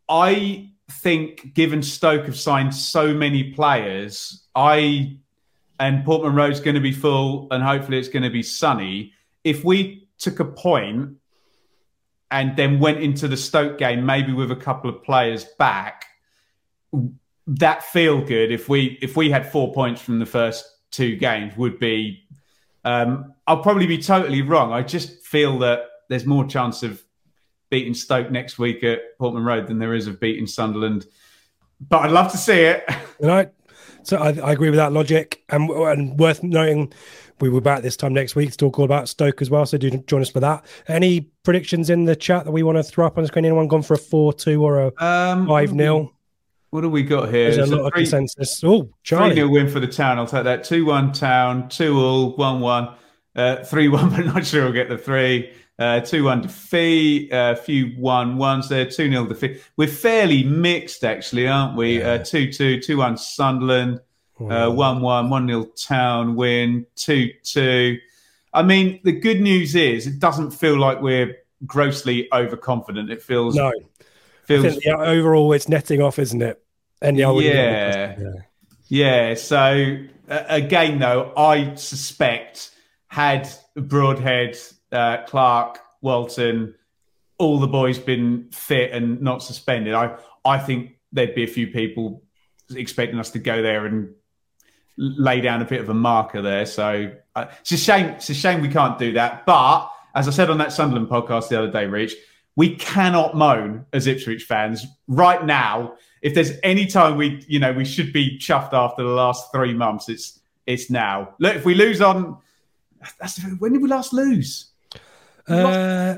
[0.10, 5.18] I think, given Stoke have signed so many players, I
[5.80, 9.14] and Portman Road's going to be full, and hopefully it's going to be sunny.
[9.46, 11.16] If we took a point
[12.30, 16.08] and then went into the Stoke game, maybe with a couple of players back,
[17.58, 18.52] that feel good.
[18.52, 22.24] If we if we had four points from the first two games, would be.
[22.86, 24.72] Um, I'll probably be totally wrong.
[24.72, 27.04] I just feel that there's more chance of
[27.70, 31.06] beating Stoke next week at Portman Road than there is of beating Sunderland.
[31.82, 32.84] But I'd love to see it.
[33.22, 33.52] Right.
[34.04, 36.94] So I, I agree with that logic, and, and worth noting,
[37.42, 39.66] we will be back this time next week to talk all about Stoke as well.
[39.66, 40.66] So do join us for that.
[40.88, 43.44] Any predictions in the chat that we want to throw up on the screen?
[43.44, 46.14] Anyone gone for a four-two or a Um, five 0
[46.72, 47.46] What have we got here?
[47.46, 48.64] There's a It's lot of three- consensus.
[48.64, 49.36] Oh, 3 Charlie.
[49.36, 50.20] 0 win for the town.
[50.20, 50.64] I'll take that.
[50.64, 52.90] 2 1 town, 2 all, 1 1,
[53.36, 55.52] uh, 3 1, but not sure we'll get the three.
[55.80, 59.64] Uh, 2 1 defeat, a few 1 1s there, 2 0 defeat.
[59.78, 62.04] We're fairly mixed, actually, aren't we?
[62.04, 64.00] Uh, 2 2, 2 1 Sunderland,
[64.42, 67.98] uh, 1 1, 1 0 town win, 2 2.
[68.54, 73.10] I mean, the good news is it doesn't feel like we're grossly overconfident.
[73.10, 73.72] It feels, No,
[74.50, 76.62] I think the overall it's netting off, isn't it?
[77.02, 78.34] And the other Yeah.
[78.88, 79.34] Yeah.
[79.36, 79.98] So
[80.30, 82.72] uh, again, though, I suspect
[83.08, 84.58] had Broadhead,
[84.92, 86.76] uh, Clarke, Walton,
[87.38, 91.68] all the boys been fit and not suspended, I I think there'd be a few
[91.68, 92.24] people
[92.76, 94.14] expecting us to go there and
[94.98, 96.66] lay down a bit of a marker there.
[96.66, 98.08] So uh, it's a shame.
[98.08, 99.46] It's a shame we can't do that.
[99.46, 102.16] But as I said on that Sunderland podcast the other day, Rich,
[102.60, 105.94] we cannot moan as Ipswich fans right now.
[106.22, 109.74] If there's any time we, you know, we should be chuffed after the last three
[109.74, 111.36] months, it's it's now.
[111.40, 112.38] Look, if we lose on,
[113.18, 114.72] that's when did we last lose?
[115.48, 116.18] Uh,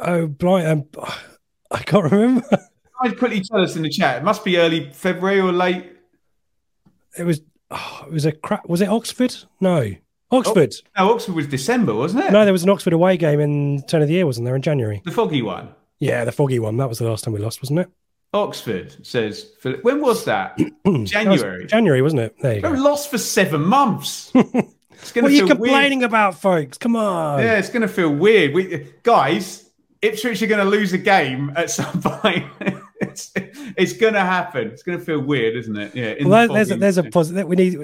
[0.00, 0.66] oh, blind.
[0.66, 1.04] Um,
[1.70, 2.48] I can't remember.
[3.02, 4.16] Guys, quickly tell us in the chat.
[4.16, 5.92] It must be early February or late.
[7.18, 7.42] It was.
[7.70, 8.66] Oh, it was a crap.
[8.66, 9.36] Was it Oxford?
[9.60, 9.94] No,
[10.30, 10.74] Oh, Oxford.
[10.96, 12.32] Oh, no, Oxford was December, wasn't it?
[12.32, 14.56] No, there was an Oxford away game in turn of the year, wasn't there?
[14.56, 15.00] In January.
[15.04, 15.68] the foggy one.
[16.00, 16.76] Yeah, the foggy one.
[16.78, 17.88] That was the last time we lost, wasn't it?
[18.34, 19.82] Oxford says Philip.
[19.84, 20.58] When was that?
[20.84, 21.66] That was January.
[21.66, 22.36] January, wasn't it?
[22.40, 22.82] There you We go.
[22.82, 24.32] lost for seven months.
[25.14, 26.78] What are you complaining about, folks?
[26.78, 27.38] Come on.
[27.40, 28.54] Yeah, it's going to feel weird.
[28.54, 29.70] We guys,
[30.00, 32.46] Ipswich are going to lose a game at some point.
[33.00, 33.32] it's
[33.76, 34.68] it's going to happen.
[34.68, 35.94] It's going to feel weird, isn't it?
[35.94, 36.14] Yeah.
[36.26, 37.46] Well, the there's a, there's a positive.
[37.46, 37.78] We need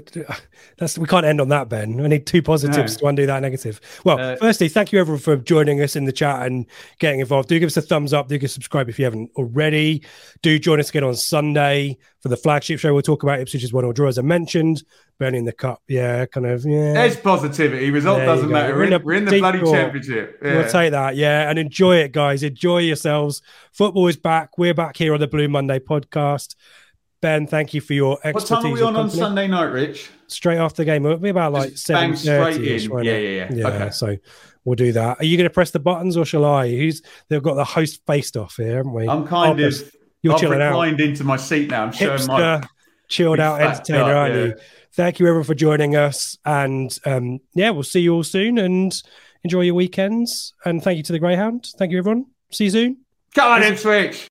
[0.78, 1.96] that's we can't end on that, Ben.
[1.96, 2.98] We need two positives No.
[3.00, 3.80] to undo that negative.
[4.04, 6.66] Well, Uh, firstly, thank you everyone for joining us in the chat and
[6.98, 7.48] getting involved.
[7.48, 8.28] Do give us a thumbs up.
[8.28, 10.02] Do give subscribe if you haven't already.
[10.40, 12.92] Do join us again on Sunday for the flagship show.
[12.92, 14.84] We'll talk about Ipswich's one or draw, as I mentioned.
[15.18, 16.94] Burning the cup, yeah, kind of, yeah.
[16.94, 17.90] There's positivity.
[17.90, 18.74] Result There doesn't matter.
[18.74, 19.72] We're in, we're in the bloody draw.
[19.72, 20.38] championship.
[20.42, 20.58] Yeah.
[20.58, 22.42] We'll take that, yeah, and enjoy it, guys.
[22.42, 23.42] Enjoy yourselves.
[23.72, 24.56] Football is back.
[24.58, 26.56] We're back here on the Blue Monday podcast.
[27.20, 28.50] Ben, thank you for your expertise.
[28.50, 29.10] what time are we on on.
[29.10, 30.10] Sunday night, Rich?
[30.26, 31.04] straight after the game.
[31.04, 33.04] It'll be about like seven straight in.
[33.04, 33.68] Yeah, yeah, yeah.
[33.68, 33.90] Okay.
[33.90, 34.16] So
[34.64, 35.18] we'll do that.
[35.20, 36.68] Are you going to press the buttons or shall I?
[36.70, 39.08] Who's they've got the host faced off here, haven't we?
[39.08, 39.80] I'm kind I'll of.
[39.80, 40.70] press- You're I've chilling out.
[40.70, 41.84] reclined into my seat now.
[41.84, 42.62] I'm showing my.
[43.08, 44.44] Chilled out entertainer, aren't yeah.
[44.44, 44.54] you?
[44.94, 48.56] Thank you everyone for joining us, and um, yeah, we'll see you all soon.
[48.56, 49.02] And
[49.44, 50.54] enjoy your weekends.
[50.64, 51.68] And thank you to the Greyhound.
[51.76, 52.26] Thank you everyone.
[52.50, 52.98] See you soon.
[53.34, 54.28] Come on, Ipswich.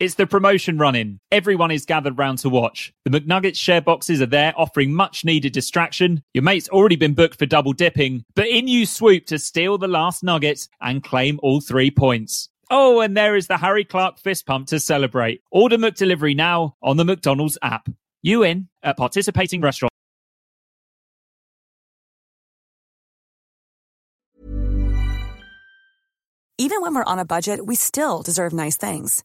[0.00, 1.20] It's the promotion running.
[1.30, 2.90] Everyone is gathered round to watch.
[3.04, 6.22] The McNuggets share boxes are there offering much needed distraction.
[6.32, 9.88] Your mate's already been booked for double dipping, but in you swoop to steal the
[9.88, 12.48] last nugget and claim all three points.
[12.70, 15.42] Oh, and there is the Harry Clarke fist pump to celebrate.
[15.50, 17.86] Order McDelivery now on the McDonald's app.
[18.22, 19.94] You in at participating restaurants.
[26.56, 29.24] Even when we're on a budget, we still deserve nice things.